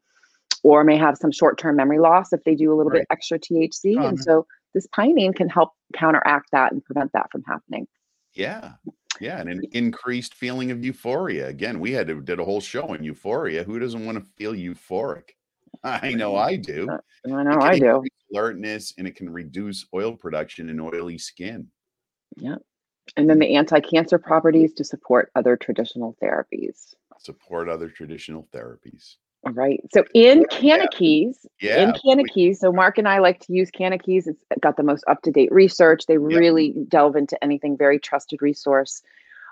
or 0.63 0.83
may 0.83 0.97
have 0.97 1.19
some 1.19 1.31
short-term 1.31 1.77
memory 1.77 1.99
loss 1.99 2.33
if 2.33 2.43
they 2.45 2.55
do 2.55 2.73
a 2.73 2.75
little 2.75 2.91
Right. 2.91 3.01
bit 3.01 3.07
extra 3.11 3.39
THC. 3.39 3.95
Common. 3.95 4.09
And 4.09 4.21
so 4.21 4.47
this 4.73 4.87
pinene 4.89 5.35
can 5.35 5.51
help 5.51 5.73
counteract 5.93 6.51
that 6.53 6.73
and 6.73 6.83
prevent 6.85 7.13
that 7.13 7.31
from 7.31 7.43
happening. 7.47 7.87
Yeah. 8.33 8.73
Yeah. 9.21 9.41
And 9.41 9.51
an 9.51 9.63
increased 9.73 10.35
feeling 10.35 10.71
of 10.71 10.83
euphoria. 10.85 11.49
Again, 11.49 11.81
we 11.81 11.93
had 11.93 12.07
to 12.09 12.21
did 12.23 12.41
a 12.41 12.45
whole 12.45 12.63
show 12.63 12.89
on 12.89 13.05
euphoria. 13.05 13.63
Who 13.63 13.79
doesn't 13.79 14.05
want 14.07 14.17
to 14.19 14.25
feel 14.25 14.55
euphoric? 14.55 15.31
I 15.85 16.13
know 16.15 16.37
I 16.37 16.57
do. 16.57 16.89
I 17.27 17.43
know 17.43 17.59
I 17.61 17.79
do. 17.79 18.03
Alertness 18.33 18.95
and 18.99 19.07
it 19.07 19.17
can 19.17 19.31
reduce 19.31 19.87
oil 19.95 20.17
production 20.17 20.69
in 20.69 20.81
oily 20.81 21.19
skin. 21.19 21.69
Yeah. 22.37 22.57
And 23.17 23.29
then 23.29 23.39
the 23.39 23.55
anti-cancer 23.55 24.19
properties 24.19 24.73
to 24.75 24.85
support 24.85 25.31
other 25.35 25.57
traditional 25.57 26.17
therapies. 26.23 26.95
Support 27.19 27.69
other 27.69 27.89
traditional 27.89 28.49
therapies. 28.53 29.17
All 29.47 29.53
right. 29.53 29.81
So 29.93 30.05
in 30.15 30.47
Yeah. 30.61 30.79
CannaKeys, 30.87 31.47
Yeah. 31.61 31.83
in 31.83 31.93
CannaKeys, 31.93 32.57
so 32.57 32.73
Mark 32.73 32.97
and 32.97 33.07
I 33.07 33.19
like 33.19 33.41
to 33.41 33.53
use 33.53 33.71
CannaKeys. 33.71 34.27
It's 34.27 34.41
got 34.61 34.77
the 34.79 34.83
most 34.83 35.05
up-to-date 35.07 35.53
research. 35.53 36.07
They 36.07 36.17
really 36.17 36.75
delve 36.89 37.15
into 37.15 37.43
anything, 37.45 37.77
very 37.77 37.99
trusted 37.99 38.41
resource. 38.41 39.03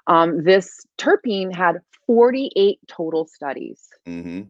Um, 0.07 0.43
this 0.45 0.87
terpene 0.99 1.55
had 1.55 1.81
48 2.07 2.79
total 2.89 3.27
studies. 3.27 3.89
hmm 4.07 4.43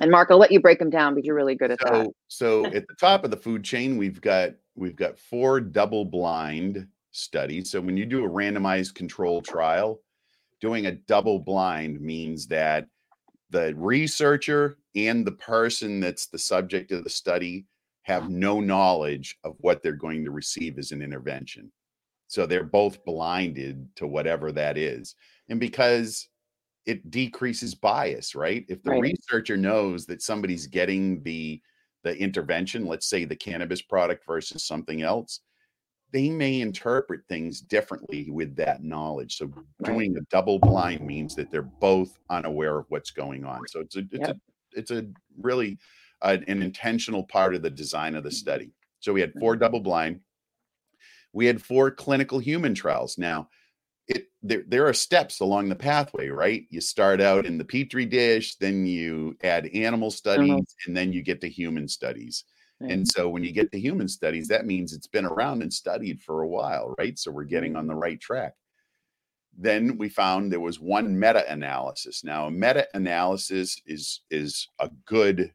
And 0.00 0.10
Mark, 0.10 0.30
I'll 0.30 0.38
let 0.38 0.52
you 0.52 0.60
break 0.60 0.78
them 0.78 0.90
down 0.90 1.14
because 1.14 1.26
you're 1.26 1.36
really 1.36 1.54
good 1.54 1.70
at 1.70 1.78
that. 1.80 2.06
So, 2.28 2.64
so 2.64 2.66
at 2.66 2.86
the 2.86 2.94
top 3.00 3.24
of 3.24 3.30
the 3.30 3.36
food 3.36 3.64
chain, 3.64 3.96
we've 3.96 4.20
got 4.20 4.50
we've 4.74 4.96
got 4.96 5.18
four 5.18 5.60
double-blind 5.60 6.86
studies. 7.12 7.70
So 7.70 7.80
when 7.80 7.96
you 7.96 8.04
do 8.04 8.24
a 8.24 8.28
randomized 8.28 8.94
control 8.94 9.40
trial, 9.40 10.00
doing 10.60 10.86
a 10.86 10.92
double-blind 10.92 12.00
means 12.00 12.46
that 12.48 12.86
the 13.50 13.74
researcher 13.76 14.76
and 14.94 15.26
the 15.26 15.32
person 15.32 16.00
that's 16.00 16.26
the 16.26 16.38
subject 16.38 16.92
of 16.92 17.04
the 17.04 17.10
study 17.10 17.64
have 18.02 18.28
no 18.28 18.60
knowledge 18.60 19.38
of 19.44 19.56
what 19.60 19.82
they're 19.82 19.92
going 19.92 20.24
to 20.24 20.30
receive 20.30 20.78
as 20.78 20.92
an 20.92 21.02
intervention. 21.02 21.72
So 22.28 22.44
they're 22.44 22.64
both 22.64 23.04
blinded 23.04 23.88
to 23.96 24.06
whatever 24.06 24.52
that 24.52 24.76
is. 24.76 25.14
And 25.48 25.58
because 25.58 26.28
it 26.86 27.10
decreases 27.10 27.74
bias, 27.74 28.34
right? 28.34 28.64
If 28.68 28.82
the 28.82 28.92
Right. 28.92 28.92
researcher 28.92 29.56
knows 29.56 30.06
that 30.06 30.22
somebody's 30.22 30.66
getting 30.66 31.22
the 31.22 31.62
the 32.04 32.16
intervention, 32.16 32.86
let's 32.86 33.08
say 33.08 33.24
the 33.24 33.34
cannabis 33.36 33.82
product 33.82 34.24
versus 34.26 34.64
something 34.64 35.02
else, 35.02 35.40
they 36.12 36.30
may 36.30 36.60
interpret 36.60 37.22
things 37.28 37.60
differently 37.60 38.30
with 38.30 38.56
that 38.56 38.82
knowledge. 38.82 39.36
So 39.36 39.52
doing 39.82 40.16
a 40.16 40.22
double 40.30 40.58
blind 40.60 41.02
means 41.06 41.34
that 41.34 41.50
they're 41.50 41.72
both 41.80 42.18
unaware 42.30 42.78
of 42.78 42.86
what's 42.90 43.10
going 43.10 43.44
on. 43.44 43.66
So 43.66 43.80
it's 43.80 43.96
a 43.96 44.04
it's 44.12 44.28
Yep. 44.28 44.28
a 44.28 44.36
it's 44.72 44.90
a 44.90 45.08
really 45.38 45.78
uh, 46.22 46.38
an 46.48 46.62
intentional 46.62 47.24
part 47.24 47.54
of 47.54 47.62
the 47.62 47.70
design 47.70 48.14
of 48.14 48.24
the 48.24 48.30
study. 48.30 48.72
So 49.00 49.12
we 49.12 49.20
had 49.20 49.34
four 49.38 49.56
double 49.56 49.80
blind. 49.80 50.20
We 51.32 51.46
had 51.46 51.62
four 51.62 51.90
clinical 51.90 52.38
human 52.38 52.74
trials. 52.74 53.18
Now, 53.18 53.48
there, 54.48 54.62
there 54.66 54.86
are 54.86 54.94
steps 54.94 55.40
along 55.40 55.68
the 55.68 55.76
pathway, 55.76 56.28
right? 56.28 56.66
You 56.70 56.80
start 56.80 57.20
out 57.20 57.46
in 57.46 57.58
the 57.58 57.64
petri 57.64 58.06
dish, 58.06 58.56
then 58.56 58.86
you 58.86 59.36
add 59.42 59.66
animal 59.74 60.08
mm-hmm. 60.08 60.16
studies, 60.16 60.76
and 60.86 60.96
then 60.96 61.12
you 61.12 61.22
get 61.22 61.40
to 61.42 61.48
human 61.48 61.88
studies. 61.88 62.44
Right. 62.80 62.92
And 62.92 63.02
mm-hmm. 63.02 63.20
so 63.20 63.28
when 63.28 63.42
you 63.42 63.52
get 63.52 63.72
to 63.72 63.80
human 63.80 64.08
studies, 64.08 64.48
that 64.48 64.66
means 64.66 64.92
it's 64.92 65.06
been 65.06 65.24
around 65.24 65.62
and 65.62 65.72
studied 65.72 66.20
for 66.22 66.42
a 66.42 66.48
while, 66.48 66.94
right? 66.98 67.18
So 67.18 67.30
we're 67.30 67.44
getting 67.44 67.76
on 67.76 67.86
the 67.86 67.94
right 67.94 68.20
track. 68.20 68.54
Then 69.58 69.96
we 69.96 70.10
found 70.10 70.52
there 70.52 70.60
was 70.60 70.78
one 70.78 71.18
meta-analysis. 71.18 72.22
Now, 72.24 72.46
a 72.46 72.50
meta-analysis 72.50 73.80
is 73.86 74.20
is 74.30 74.68
a 74.78 74.90
good 75.06 75.52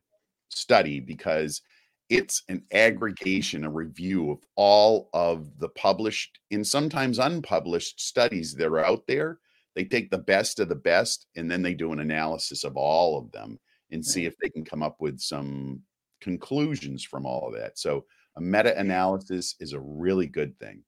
study 0.50 1.00
because 1.00 1.62
it's 2.12 2.44
an 2.50 2.62
aggregation, 2.74 3.64
a 3.64 3.72
review 3.72 4.32
of 4.32 4.40
all 4.58 5.10
of 5.14 5.58
the 5.60 5.70
published 5.70 6.40
and 6.52 6.68
sometimes 6.68 7.20
unpublished 7.20 8.02
studies 8.02 8.54
that 8.56 8.68
are 8.68 8.84
out 8.84 9.08
there. 9.08 9.40
They 9.78 9.86
take 9.86 10.12
the 10.12 10.18
best 10.18 10.60
of 10.60 10.68
the 10.68 10.76
best 10.76 11.28
and 11.38 11.50
then 11.50 11.62
they 11.62 11.74
do 11.74 11.94
an 11.94 12.02
analysis 12.02 12.66
of 12.66 12.76
all 12.76 13.18
of 13.18 13.32
them 13.32 13.58
and 13.92 14.06
see 14.06 14.26
if 14.26 14.36
they 14.38 14.50
can 14.50 14.66
come 14.66 14.84
up 14.84 14.98
with 15.00 15.22
some 15.22 15.80
conclusions 16.20 17.06
from 17.06 17.26
all 17.26 17.48
of 17.48 17.54
that. 17.54 17.80
So 17.80 18.04
a 18.36 18.42
meta 18.42 18.78
analysis 18.78 19.56
is 19.62 19.72
a 19.72 19.80
really 19.80 20.28
good 20.28 20.60
thing. 20.60 20.84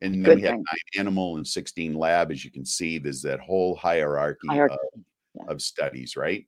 And 0.00 0.14
then 0.14 0.22
Good 0.22 0.36
we 0.36 0.42
have 0.44 0.52
thing. 0.52 0.64
nine 0.70 1.00
animal 1.00 1.36
and 1.36 1.46
16 1.46 1.94
lab. 1.94 2.32
As 2.32 2.46
you 2.46 2.50
can 2.50 2.64
see, 2.64 2.96
there's 2.96 3.20
that 3.22 3.40
whole 3.40 3.76
hierarchy, 3.76 4.48
Hierarchy, 4.48 4.74
of, 4.94 5.00
yeah. 5.34 5.52
of 5.52 5.60
studies, 5.60 6.16
right? 6.16 6.46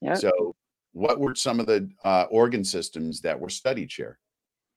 Yep. 0.00 0.16
So, 0.16 0.54
what 0.92 1.18
were 1.18 1.34
some 1.34 1.60
of 1.60 1.66
the 1.66 1.88
uh, 2.04 2.24
organ 2.30 2.64
systems 2.64 3.20
that 3.22 3.38
were 3.38 3.48
studied, 3.48 3.90
Chair? 3.90 4.18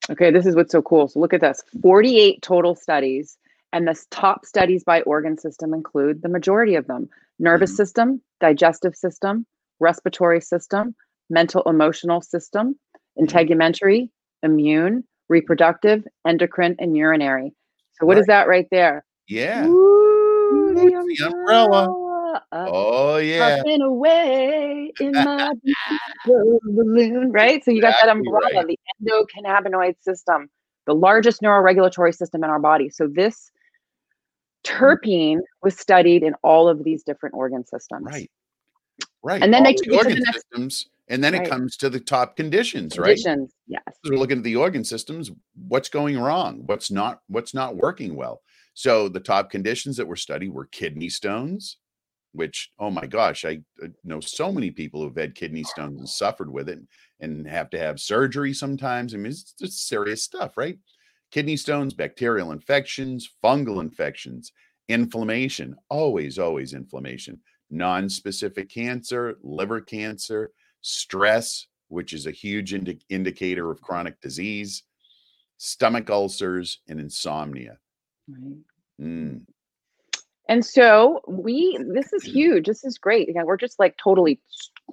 Okay, 0.09 0.31
this 0.31 0.45
is 0.45 0.55
what's 0.55 0.71
so 0.71 0.81
cool. 0.81 1.07
So 1.07 1.19
look 1.19 1.33
at 1.33 1.41
this 1.41 1.63
48 1.81 2.41
total 2.41 2.75
studies, 2.75 3.37
and 3.73 3.87
the 3.87 3.99
top 4.11 4.45
studies 4.45 4.83
by 4.83 5.01
organ 5.01 5.37
system 5.37 5.73
include 5.73 6.21
the 6.21 6.29
majority 6.29 6.75
of 6.75 6.87
them 6.87 7.09
nervous 7.39 7.73
Mhm. 7.73 7.75
system, 7.75 8.21
digestive 8.39 8.95
system, 8.95 9.45
respiratory 9.79 10.39
system, 10.41 10.95
mental 11.29 11.63
emotional 11.63 12.21
system, 12.21 12.79
integumentary, 13.19 14.09
immune, 14.43 15.03
reproductive, 15.27 16.05
endocrine, 16.25 16.75
and 16.79 16.95
urinary. 16.95 17.53
So, 17.99 18.05
what 18.05 18.17
is 18.17 18.27
that 18.27 18.47
right 18.47 18.67
there? 18.71 19.03
Yeah. 19.27 19.67
Ooh, 19.67 20.73
the 20.73 21.25
umbrella. 21.25 21.89
Up, 21.89 22.04
Oh, 22.51 23.17
yeah. 23.17 23.61
and 23.65 23.83
away 23.83 24.91
in 24.99 25.11
my 25.13 25.51
balloon, 26.25 27.31
right? 27.31 27.63
So 27.63 27.71
you 27.71 27.81
got 27.81 27.95
that 28.01 28.09
umbrella, 28.09 28.63
right. 28.63 28.67
the 28.67 28.77
endocannabinoid 29.09 29.95
system, 30.01 30.49
the 30.85 30.95
largest 30.95 31.41
neuroregulatory 31.41 32.15
system 32.15 32.43
in 32.43 32.49
our 32.49 32.59
body. 32.59 32.89
So 32.89 33.07
this 33.07 33.51
mm. 34.65 34.71
terpene 34.71 35.39
was 35.63 35.77
studied 35.77 36.23
in 36.23 36.33
all 36.43 36.67
of 36.67 36.83
these 36.83 37.03
different 37.03 37.35
organ 37.35 37.65
systems. 37.65 38.05
Right. 38.05 38.31
Right. 39.23 39.41
And 39.41 39.53
then 39.53 39.65
All 39.65 39.71
they 39.71 39.73
the 39.73 39.89
the 39.89 39.97
organ 39.97 40.19
next- 40.19 40.33
systems, 40.33 40.89
and 41.07 41.23
then 41.23 41.33
Right. 41.33 41.45
it 41.45 41.49
comes 41.49 41.77
to 41.77 41.89
the 41.89 41.99
top 41.99 42.35
conditions, 42.35 42.97
right? 42.97 43.19
Yes. 43.67 43.83
We're 44.03 44.17
looking 44.17 44.37
at 44.39 44.43
the 44.43 44.55
organ 44.55 44.83
systems 44.83 45.31
what's 45.67 45.89
going 45.89 46.19
wrong 46.19 46.63
what's 46.65 46.91
not 46.91 47.21
what's 47.27 47.53
not 47.53 47.75
working 47.75 48.15
well 48.15 48.41
so 48.73 49.07
the 49.07 49.19
top 49.19 49.49
conditions 49.49 49.97
that 49.97 50.07
were 50.07 50.15
studied 50.15 50.49
were 50.49 50.65
kidney 50.65 51.09
stones 51.09 51.77
which 52.35 52.71
oh 52.79 52.89
my 52.89 53.05
gosh 53.05 53.45
i 53.45 53.59
know 54.03 54.19
so 54.19 54.51
many 54.51 54.71
people 54.71 55.01
who've 55.01 55.15
had 55.15 55.35
kidney 55.35 55.63
stones 55.63 55.99
and 55.99 56.09
suffered 56.09 56.51
with 56.51 56.69
it 56.69 56.79
and 57.19 57.47
have 57.47 57.69
to 57.69 57.79
have 57.79 57.99
surgery 57.99 58.53
sometimes 58.53 59.13
i 59.13 59.17
mean 59.17 59.27
it's 59.27 59.53
just 59.53 59.87
serious 59.87 60.23
stuff 60.23 60.57
right 60.57 60.77
kidney 61.31 61.57
stones 61.57 61.93
bacterial 61.93 62.51
infections 62.51 63.29
fungal 63.43 63.81
infections 63.81 64.51
inflammation 64.87 65.75
always 65.89 66.37
always 66.37 66.73
inflammation 66.73 67.39
non-specific 67.71 68.69
cancer 68.69 69.35
liver 69.41 69.81
cancer 69.81 70.51
stress 70.81 71.67
which 71.87 72.13
is 72.13 72.25
a 72.25 72.31
huge 72.31 72.73
indi- 72.73 73.05
indicator 73.09 73.71
of 73.71 73.81
chronic 73.81 74.19
disease, 74.21 74.83
stomach 75.57 76.09
ulcers, 76.09 76.79
and 76.87 76.99
insomnia. 76.99 77.77
Right. 78.27 78.57
Mm, 79.01 79.41
And 80.47 80.63
so 80.63 81.21
we, 81.27 81.77
this 81.93 82.13
is 82.13 82.23
huge. 82.23 82.67
This 82.67 82.83
is 82.83 82.97
great. 82.97 83.29
Again, 83.29 83.45
we're 83.45 83.57
just 83.57 83.79
like 83.79 83.97
totally 83.97 84.39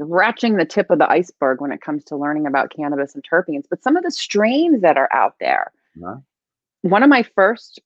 scratching 0.01 0.57
the 0.57 0.65
tip 0.65 0.91
of 0.91 0.99
the 0.99 1.11
iceberg 1.11 1.61
when 1.61 1.73
it 1.73 1.81
comes 1.83 2.05
to 2.05 2.17
learning 2.17 2.47
about 2.47 2.73
cannabis 2.75 3.15
and 3.15 3.23
terpenes. 3.23 3.65
But 3.69 3.83
some 3.83 3.97
of 3.97 4.03
the 4.03 4.11
strains 4.11 4.81
that 4.81 4.97
are 4.97 5.13
out 5.13 5.35
there, 5.41 5.71
Yeah. 5.95 6.17
one 6.81 7.03
of 7.03 7.11
my 7.11 7.23
first 7.23 7.81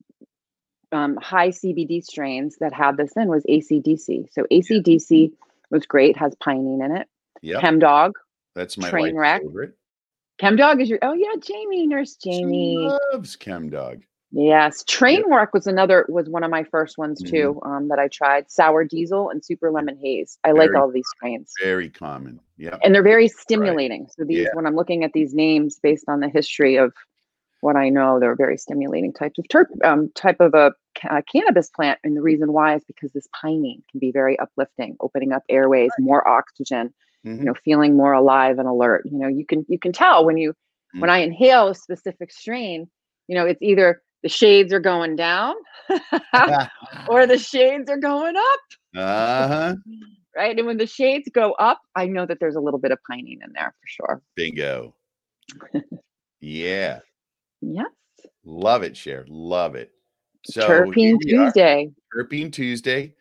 um, 0.93 1.17
high 1.17 1.49
CBD 1.49 2.05
strains 2.05 2.57
that 2.61 2.73
had 2.73 2.97
this 2.97 3.13
in 3.17 3.27
was 3.29 3.43
ACDC. 3.45 4.29
So 4.33 4.45
ACDC 4.53 5.33
was 5.71 5.85
great, 5.87 6.17
has 6.17 6.35
pinene 6.37 6.85
in 6.85 6.97
it. 6.97 7.09
Yep, 7.43 7.63
Chemdawg. 7.63 8.13
that's 8.55 8.79
my 8.79 8.89
train 8.89 9.17
wreck. 9.17 9.43
favorite. 9.43 9.77
Chemdawg 10.41 10.81
is 10.81 10.89
your, 10.89 11.01
oh 11.03 11.15
yeah, 11.15 11.35
Jamie, 11.41 11.87
Nurse 11.89 12.17
She 12.23 12.31
Jamie. 12.31 12.89
loves 13.13 13.37
Yes, 14.33 14.83
Trainwreck 14.85 15.53
was 15.53 15.67
another 15.67 16.05
was 16.09 16.29
one 16.29 16.43
of 16.43 16.51
my 16.51 16.65
first 16.65 16.99
ones 16.99 17.23
too 17.23 17.61
um, 17.65 17.89
that 17.89 17.99
I 17.99 18.09
tried. 18.09 18.51
Sour 18.51 18.85
Diesel 18.85 19.31
and 19.31 19.45
Super 19.45 19.71
Lemon 19.71 19.97
Haze. 20.03 20.37
I 20.45 20.51
like 20.51 20.75
all 20.75 20.91
these 20.91 21.07
strains, 21.17 21.53
Very 21.63 21.89
common. 21.89 22.41
Yeah. 22.59 22.77
and 22.83 22.95
they're 22.95 23.03
very 23.03 23.29
stimulating. 23.29 24.09
So 24.17 24.25
these, 24.25 24.39
Yeah. 24.45 24.49
when 24.55 24.67
I'm 24.67 24.75
looking 24.75 25.05
at 25.05 25.13
these 25.13 25.33
names 25.33 25.79
based 25.81 26.07
on 26.09 26.21
the 26.21 26.29
history 26.29 26.77
of 26.77 26.93
what 27.61 27.77
I 27.77 27.89
know, 27.89 28.19
they're 28.19 28.35
very 28.35 28.57
stimulating 28.59 29.13
types 29.13 29.39
of 29.39 29.45
terp 29.47 29.67
um, 29.85 30.11
type 30.15 30.41
of 30.41 30.55
a 30.55 30.73
ca- 31.01 31.23
cannabis 31.31 31.71
plant, 31.71 31.99
and 32.05 32.17
the 32.17 32.21
reason 32.23 32.53
why 32.53 32.75
is 32.75 32.85
because 32.85 33.13
this 33.13 33.29
pinene 33.43 33.83
can 33.91 34.01
be 34.01 34.11
very 34.11 34.39
uplifting, 34.39 34.97
opening 35.01 35.33
up 35.33 35.45
airways, 35.49 35.91
more 35.99 36.27
oxygen, 36.27 36.93
Mhm. 37.25 37.39
you 37.39 37.45
know, 37.45 37.55
feeling 37.65 37.97
more 37.97 38.13
alive 38.13 38.59
and 38.59 38.69
alert. 38.69 39.07
You 39.07 39.19
know, 39.19 39.29
you 39.29 39.47
can 39.47 39.65
you 39.69 39.79
can 39.79 39.93
tell 39.93 40.27
when 40.27 40.37
you 40.37 40.53
when 40.99 41.11
Mm. 41.11 41.13
I 41.15 41.19
inhale 41.19 41.69
a 41.69 41.75
specific 41.75 42.31
strain, 42.33 42.89
you 43.29 43.35
know, 43.37 43.47
it's 43.47 43.63
either 43.63 44.03
the 44.27 44.31
shades 44.31 44.73
are 44.73 44.81
going 44.81 45.15
down 45.15 45.55
or 47.09 47.29
the 47.29 47.39
shades 47.41 47.89
are 47.89 47.97
going 47.97 48.35
up, 48.37 48.61
uh-huh. 48.97 49.77
right? 50.35 50.59
And 50.59 50.67
when 50.67 50.79
the 50.79 50.87
shades 50.87 51.29
go 51.33 51.53
up, 51.53 51.81
I 51.95 52.07
know 52.07 52.27
that 52.27 52.41
there's 52.41 52.57
a 52.57 52.61
little 52.61 52.81
bit 52.81 52.91
of 52.91 52.99
pinene 53.09 53.39
in 53.45 53.53
there 53.55 53.73
for 53.81 53.87
sure. 53.87 54.23
Bingo. 54.35 54.97
yeah. 56.41 56.99
Yes. 57.61 57.87
Love 58.45 58.83
it, 58.83 58.97
Cher. 58.97 59.25
Love 59.29 59.77
it. 59.77 59.93
So 60.45 60.69
Terpene 60.69 61.19
here 61.23 61.43
are, 61.43 61.45
Tuesday. 61.47 61.93
Terpene 62.13 62.53
Tuesday. 62.53 63.15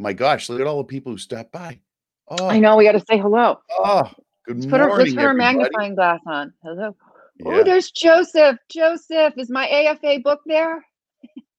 My 0.00 0.12
gosh, 0.12 0.48
look 0.48 0.60
at 0.60 0.66
all 0.66 0.78
the 0.78 0.84
people 0.84 1.12
who 1.12 1.18
stopped 1.18 1.52
by. 1.52 1.78
Oh, 2.26 2.48
I 2.48 2.58
know 2.58 2.74
we 2.76 2.82
got 2.82 2.92
to 2.92 3.04
say 3.08 3.18
hello. 3.18 3.60
Oh, 3.70 4.10
good 4.48 4.56
Let's 4.56 4.66
put 4.66 4.80
our, 4.80 4.88
let's 4.88 4.98
morning, 4.98 5.14
put 5.14 5.24
our 5.26 5.34
magnifying 5.34 5.94
glass 5.94 6.20
on. 6.26 6.52
Hello. 6.64 6.96
Oh, 7.42 7.50
yeah. 7.50 7.60
Oh, 7.60 7.64
there's 7.64 7.90
Joseph. 7.90 8.58
Joseph, 8.68 9.34
is 9.36 9.50
my 9.50 9.68
AFA 9.68 10.20
book 10.22 10.40
there? 10.46 10.84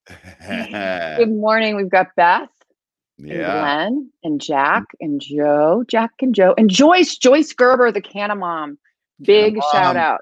Good 1.17 1.31
morning. 1.31 1.75
We've 1.75 1.89
got 1.89 2.07
Beth 2.15 2.49
and 3.17 3.27
yeah. 3.27 3.59
Glenn 3.59 4.09
and 4.23 4.39
Jack 4.39 4.83
and 5.01 5.19
Joe, 5.19 5.83
Jack 5.87 6.11
and 6.21 6.33
Joe, 6.33 6.53
and 6.57 6.69
Joyce, 6.69 7.17
Joyce 7.17 7.51
Gerber, 7.53 7.91
the 7.91 8.01
Canna 8.01 8.35
Mom. 8.35 8.77
Big 9.21 9.55
shout 9.71 9.95
Mom. 9.95 9.97
out. 9.97 10.21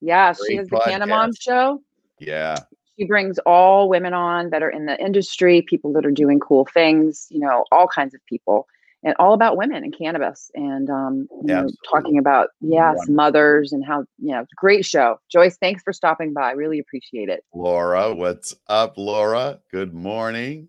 Yeah, 0.00 0.32
she 0.32 0.56
has 0.56 0.68
the 0.68 0.80
Canna 0.80 1.06
Mom 1.06 1.30
show. 1.38 1.82
Yeah. 2.18 2.56
She 2.98 3.06
brings 3.06 3.38
all 3.40 3.88
women 3.88 4.12
on 4.12 4.50
that 4.50 4.62
are 4.62 4.70
in 4.70 4.86
the 4.86 4.98
industry, 5.02 5.62
people 5.62 5.92
that 5.94 6.04
are 6.04 6.10
doing 6.10 6.38
cool 6.40 6.66
things, 6.66 7.26
you 7.30 7.38
know, 7.38 7.64
all 7.72 7.86
kinds 7.86 8.14
of 8.14 8.24
people, 8.26 8.66
and 9.02 9.14
all 9.18 9.32
about 9.32 9.56
women 9.56 9.82
and 9.82 9.96
cannabis 9.96 10.50
and 10.54 10.90
um, 10.90 11.26
you 11.42 11.46
know, 11.54 11.68
talking 11.90 12.18
about 12.18 12.48
yes, 12.60 12.96
Wonderful. 12.96 13.14
mothers 13.14 13.72
and 13.72 13.84
how 13.84 14.00
you 14.18 14.32
know, 14.32 14.44
great 14.56 14.84
show. 14.84 15.18
Joyce, 15.30 15.56
thanks 15.58 15.82
for 15.82 15.92
stopping 15.92 16.32
by. 16.34 16.52
Really 16.52 16.78
appreciate 16.78 17.28
it. 17.28 17.42
Laura, 17.54 18.14
what's 18.14 18.54
up, 18.68 18.98
Laura? 18.98 19.60
Good 19.70 19.94
morning. 19.94 20.68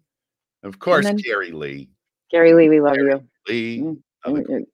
Of 0.64 0.80
course, 0.80 1.06
then- 1.06 1.18
Carrie 1.20 1.52
Lee. 1.52 1.90
Gary 2.32 2.54
Lee, 2.54 2.70
we 2.70 2.80
love 2.80 2.96
Carrie 2.96 3.12
you. 3.12 3.24
Lee, 3.50 3.96
Mm, 4.26 4.66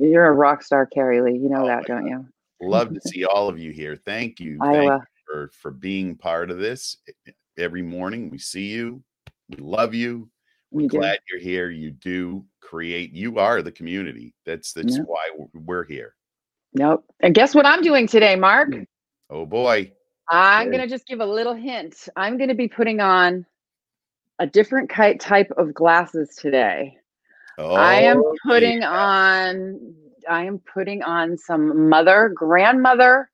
You're, 0.00 0.26
a 0.26 0.32
rock 0.32 0.62
star, 0.62 0.84
Carrie 0.86 1.20
Lee. 1.22 1.38
You 1.38 1.48
know 1.48 1.62
Oh 1.62 1.66
that, 1.66 1.86
don't 1.86 2.06
you? 2.06 2.26
Love 2.60 2.92
to 2.92 3.00
see 3.08 3.24
all 3.24 3.48
of 3.48 3.58
you 3.58 3.70
here. 3.70 3.96
Thank 4.04 4.40
you. 4.40 4.58
Thank 4.60 4.74
Iowa. 4.76 4.96
you 4.98 5.02
for, 5.26 5.50
for 5.60 5.70
being 5.70 6.16
part 6.16 6.50
of 6.50 6.58
this 6.58 6.96
every 7.56 7.82
morning. 7.82 8.28
We 8.28 8.38
see 8.38 8.66
you. 8.66 9.02
We 9.48 9.56
love 9.58 9.94
you. 9.94 10.28
We're 10.72 10.88
do. 10.88 10.98
glad 10.98 11.18
you're 11.30 11.40
here. 11.40 11.70
You 11.70 11.90
do 11.90 12.44
create, 12.60 13.12
you 13.12 13.38
are 13.38 13.62
the 13.62 13.72
community. 13.72 14.34
That's 14.46 14.72
that's 14.72 14.96
Yeah. 14.96 15.04
why 15.04 15.30
we're- 15.54 15.86
here. 15.86 16.14
Nope. 16.74 17.04
And 17.20 17.34
guess 17.34 17.54
what 17.54 17.66
I'm 17.66 17.82
doing 17.82 18.06
today, 18.06 18.34
Mark? 18.34 18.74
Hmm. 18.74 18.82
Oh 19.30 19.46
boy. 19.46 19.92
I'm 20.28 20.70
going 20.70 20.80
to 20.80 20.88
just 20.88 21.06
give 21.06 21.20
a 21.20 21.26
little 21.26 21.54
hint. 21.54 22.08
I'm 22.16 22.38
going 22.38 22.48
to 22.48 22.54
be 22.54 22.68
putting 22.68 23.00
on 23.00 23.44
a 24.38 24.46
different 24.46 24.90
type 24.90 25.50
of 25.58 25.74
glasses 25.74 26.36
today. 26.40 26.96
Oh, 27.58 27.74
I 27.74 27.96
am 27.96 28.18
oh, 28.18 28.34
putting 28.46 28.80
yeah. 28.80 28.90
on 28.90 29.94
I 30.28 30.44
am 30.44 30.60
putting 30.60 31.02
on 31.02 31.36
some 31.36 31.88
mother 31.88 32.32
grandmother 32.34 33.30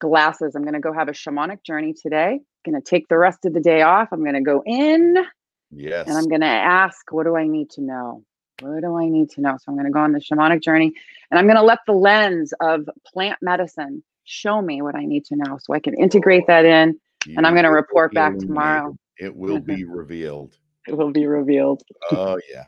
glasses. 0.00 0.54
I'm 0.54 0.62
going 0.62 0.74
to 0.74 0.80
go 0.80 0.92
have 0.92 1.08
a 1.08 1.12
shamanic 1.12 1.64
journey 1.64 1.92
today. 1.92 2.40
Going 2.64 2.80
to 2.80 2.80
take 2.80 3.08
the 3.08 3.18
rest 3.18 3.44
of 3.44 3.52
the 3.52 3.60
day 3.60 3.82
off. 3.82 4.08
I'm 4.12 4.22
going 4.22 4.34
to 4.34 4.40
go 4.40 4.62
in 4.64 5.16
Yes. 5.70 6.08
and 6.08 6.16
I'm 6.16 6.28
going 6.28 6.40
to 6.40 6.46
ask, 6.46 7.12
what 7.12 7.24
do 7.24 7.36
I 7.36 7.46
need 7.46 7.70
to 7.70 7.82
know? 7.82 8.24
What 8.60 8.80
do 8.80 8.96
I 8.96 9.08
need 9.08 9.30
to 9.30 9.40
know? 9.40 9.56
So 9.58 9.64
I'm 9.68 9.74
going 9.74 9.86
to 9.86 9.92
go 9.92 10.00
on 10.00 10.12
the 10.12 10.18
shamanic 10.18 10.62
journey 10.62 10.92
and 11.30 11.38
I'm 11.38 11.46
going 11.46 11.56
to 11.56 11.62
let 11.62 11.80
the 11.86 11.92
lens 11.92 12.52
of 12.60 12.88
plant 13.06 13.38
medicine 13.42 14.02
show 14.24 14.60
me 14.60 14.82
what 14.82 14.94
I 14.94 15.04
need 15.04 15.24
to 15.26 15.36
know 15.36 15.58
so 15.60 15.72
I 15.74 15.80
can 15.80 15.94
integrate 15.94 16.42
oh, 16.44 16.46
that 16.48 16.64
in. 16.64 16.98
and 17.36 17.46
I'm 17.46 17.54
gonna 17.54 17.72
report 17.72 18.12
back 18.12 18.32
illuminated. 18.32 18.48
tomorrow. 18.48 18.96
It 19.18 19.34
will 19.44 19.58
be 19.60 19.84
revealed. 19.84 20.56
It 20.86 20.96
will 20.96 21.10
be 21.10 21.26
revealed. 21.26 21.82
Oh 22.12 22.38
yeah. 22.50 22.64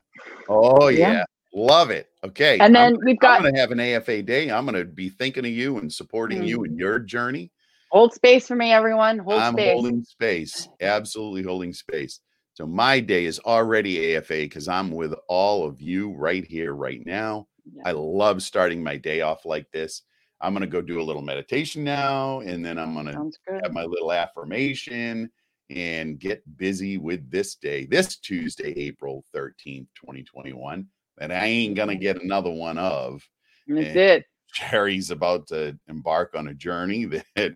Oh 0.49 0.89
Yeah. 0.89 1.13
yeah. 1.13 1.25
Love 1.53 1.91
it. 1.91 2.09
Okay. 2.25 2.55
And 2.55 2.77
I'm 2.77 2.95
then 2.95 2.99
we've 3.05 3.19
got 3.19 3.37
I'm 3.37 3.43
going 3.43 3.55
to 3.55 3.61
have 3.61 3.73
an 3.73 3.81
AFA 3.81 4.23
day. 4.23 4.51
I'm 4.51 4.65
going 4.65 4.77
to 4.77 4.85
be 4.85 5.09
thinking 5.09 5.45
of 5.45 5.51
you 5.51 5.79
and 5.79 5.93
supporting 5.93 6.43
mm. 6.43 6.47
you 6.47 6.63
in 6.65 6.79
your 6.79 7.01
journey. 7.01 7.51
hold 7.91 8.15
space 8.15 8.47
for 8.47 8.55
me, 8.55 8.73
everyone. 8.73 9.19
Hold 9.19 9.41
I'm 9.41 9.55
space. 9.55 9.73
holding 9.73 10.05
space, 10.05 10.69
absolutely 10.81 11.43
holding 11.43 11.73
space. 11.73 12.21
So 12.55 12.67
my 12.67 13.01
day 13.01 13.25
is 13.25 13.39
already 13.41 14.15
AFA 14.17 14.35
because 14.35 14.69
I'm 14.69 14.91
with 14.91 15.15
all 15.29 15.67
of 15.67 15.81
you 15.81 16.13
right 16.13 16.45
here, 16.45 16.75
right 16.75 17.05
now. 17.07 17.47
Yeah. 17.75 17.83
I 17.87 17.93
love 17.93 18.43
starting 18.43 18.83
my 18.83 18.97
day 18.97 19.21
off 19.21 19.45
like 19.45 19.71
this. 19.71 20.03
I'm 20.41 20.53
going 20.53 20.63
to 20.63 20.67
go 20.67 20.81
do 20.81 21.01
a 21.01 21.05
little 21.05 21.23
meditation 21.23 21.85
now, 21.85 22.41
and 22.41 22.65
then 22.65 22.79
I'm 22.79 22.95
going 22.95 23.07
to 23.07 23.59
have 23.63 23.73
my 23.73 23.85
little 23.85 24.13
affirmation 24.13 25.31
and 25.69 26.19
get 26.19 26.43
busy 26.57 26.99
with 26.99 27.31
this 27.31 27.55
day, 27.55 27.85
this 27.87 28.17
Tuesday, 28.17 28.73
April 28.73 29.25
13th, 29.35 29.87
2021. 29.97 30.87
And 31.21 31.33
I 31.33 31.45
ain't 31.45 31.77
going 31.77 31.91
to 31.91 31.97
get 31.97 32.23
another 32.23 32.51
one 32.51 32.79
of. 32.79 33.27
That's 33.69 33.89
and- 33.89 33.97
it. 33.97 34.25
Sherry's 34.53 35.11
about 35.13 35.47
to 35.49 35.79
embark 35.89 36.35
on 36.35 36.49
a 36.49 36.55
journey 36.55 37.05
that, 37.37 37.55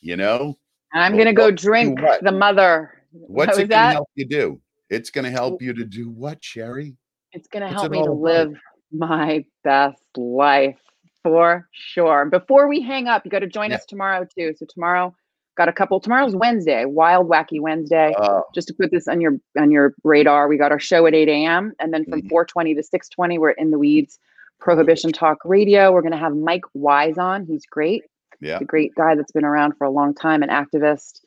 you 0.00 0.16
know, 0.16 0.56
And 0.92 1.02
I'm 1.02 1.16
gonna 1.16 1.32
go 1.32 1.50
drink 1.50 1.98
the 2.22 2.30
mother. 2.30 2.95
what's 3.26 3.50
was 3.50 3.58
it 3.60 3.68
going 3.68 3.82
to 3.88 3.92
help 3.92 4.08
you 4.14 4.26
do? 4.26 4.60
It's 4.90 5.10
going 5.10 5.24
to 5.24 5.30
help 5.30 5.60
you 5.62 5.72
to 5.74 5.84
do 5.84 6.08
what, 6.10 6.42
Sherry? 6.44 6.96
It's 7.32 7.48
going 7.48 7.66
to 7.66 7.72
help 7.72 7.90
me 7.90 7.98
to 8.02 8.10
about? 8.10 8.20
live 8.20 8.54
my 8.92 9.44
best 9.64 10.00
life 10.16 10.78
for 11.22 11.68
sure. 11.72 12.24
Before 12.26 12.68
we 12.68 12.80
hang 12.80 13.08
up, 13.08 13.24
you 13.24 13.30
got 13.30 13.40
to 13.40 13.48
join 13.48 13.70
Yeah. 13.70 13.76
us 13.76 13.84
tomorrow 13.86 14.26
too. 14.38 14.54
So 14.56 14.64
tomorrow, 14.68 15.14
got 15.56 15.68
a 15.68 15.72
couple. 15.72 15.98
Tomorrow's 16.00 16.36
Wednesday, 16.36 16.84
Wild 16.84 17.28
Wacky 17.28 17.60
Wednesday. 17.60 18.14
Uh, 18.16 18.42
Just 18.54 18.68
to 18.68 18.74
put 18.74 18.90
this 18.92 19.08
on 19.08 19.20
your 19.20 19.38
on 19.58 19.70
your 19.72 19.94
radar, 20.04 20.46
we 20.48 20.56
got 20.56 20.70
our 20.70 20.78
show 20.78 21.04
at 21.06 21.14
8 21.14 21.28
a.m. 21.28 21.72
and 21.80 21.92
then 21.92 22.04
from 22.04 22.22
Mhm. 22.22 22.28
4:20 22.30 22.74
to 22.76 22.82
6:20, 22.82 23.38
we're 23.38 23.50
in 23.50 23.70
the 23.72 23.78
weeds. 23.78 24.18
Prohibition 24.60 25.12
Talk 25.12 25.38
Radio. 25.44 25.92
We're 25.92 26.00
going 26.00 26.12
to 26.12 26.18
have 26.18 26.34
Mike 26.34 26.64
Wise 26.72 27.18
on. 27.18 27.44
He's 27.44 27.66
great. 27.66 28.04
yeah. 28.40 28.54
He's 28.54 28.62
a 28.62 28.64
great 28.66 28.94
guy 28.94 29.14
that's 29.14 29.32
been 29.32 29.44
around 29.44 29.74
for 29.76 29.84
a 29.84 29.90
long 29.90 30.14
time, 30.14 30.42
an 30.42 30.48
activist, 30.48 31.20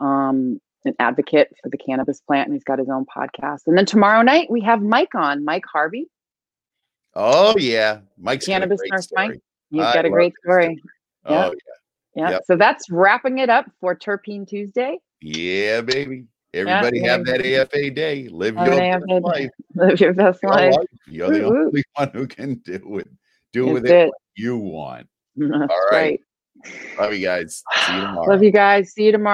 um, 0.00 0.60
an 0.84 0.94
advocate 0.98 1.54
for 1.62 1.68
the 1.70 1.78
cannabis 1.78 2.20
plant, 2.20 2.48
and 2.48 2.54
he's 2.54 2.64
got 2.64 2.78
his 2.78 2.88
own 2.88 3.04
podcast. 3.06 3.60
And 3.66 3.76
then 3.76 3.86
tomorrow 3.86 4.22
night 4.22 4.50
we 4.50 4.60
have 4.62 4.82
Mike 4.82 5.14
on, 5.14 5.44
Mike 5.44 5.64
Harvey. 5.70 6.08
Oh, 7.14 7.54
yeah. 7.58 8.00
Mike's 8.18 8.46
Cannabis 8.46 8.80
great 8.80 8.92
nurse 8.92 9.08
Mike. 9.14 9.26
story. 9.30 9.40
He's 9.70 9.82
I 9.82 9.94
got 9.94 10.04
a 10.04 10.10
great 10.10 10.32
his 10.32 10.42
story. 10.44 10.82
Oh, 11.26 11.32
yeah. 11.32 11.46
Oh, 11.46 11.54
Yeah. 12.16 12.30
Yep. 12.30 12.42
So 12.46 12.56
that's 12.56 12.90
wrapping 12.90 13.38
it 13.38 13.50
up 13.50 13.66
for 13.80 13.94
Terpene 13.94 14.46
Tuesday. 14.48 14.98
yeah, 15.20 15.80
baby. 15.80 16.26
Everybody 16.52 17.00
have 17.00 17.24
that. 17.26 17.44
AFA 17.44 17.90
day. 17.90 18.28
Live 18.28 18.54
Have 18.54 18.68
your 18.68 18.76
best 18.78 19.04
AFA 19.08 19.14
life. 19.26 19.50
Live 19.74 20.00
your 20.00 20.12
best 20.12 20.40
Your 20.42 20.52
life. 20.52 20.74
life. 20.76 20.86
You're 21.08 21.30
the 21.30 21.44
only 21.46 21.84
one 21.94 22.10
who 22.12 22.26
can 22.28 22.54
do 22.64 22.98
it. 22.98 23.08
Do 23.52 23.66
with 23.72 23.86
it. 23.86 23.90
it 23.92 24.06
what 24.06 24.14
you 24.36 24.58
want. 24.58 25.08
That's 25.36 25.72
right. 25.90 26.20
right. 26.62 26.98
Love 27.00 27.12
you 27.12 27.26
guys. 27.26 27.62
See 27.86 27.94
you 27.94 28.00
tomorrow. 28.02 28.28
Love 28.30 28.42
you 28.44 28.52
guys. 28.52 28.92
See 28.92 29.04
you 29.06 29.12
tomorrow. 29.12 29.32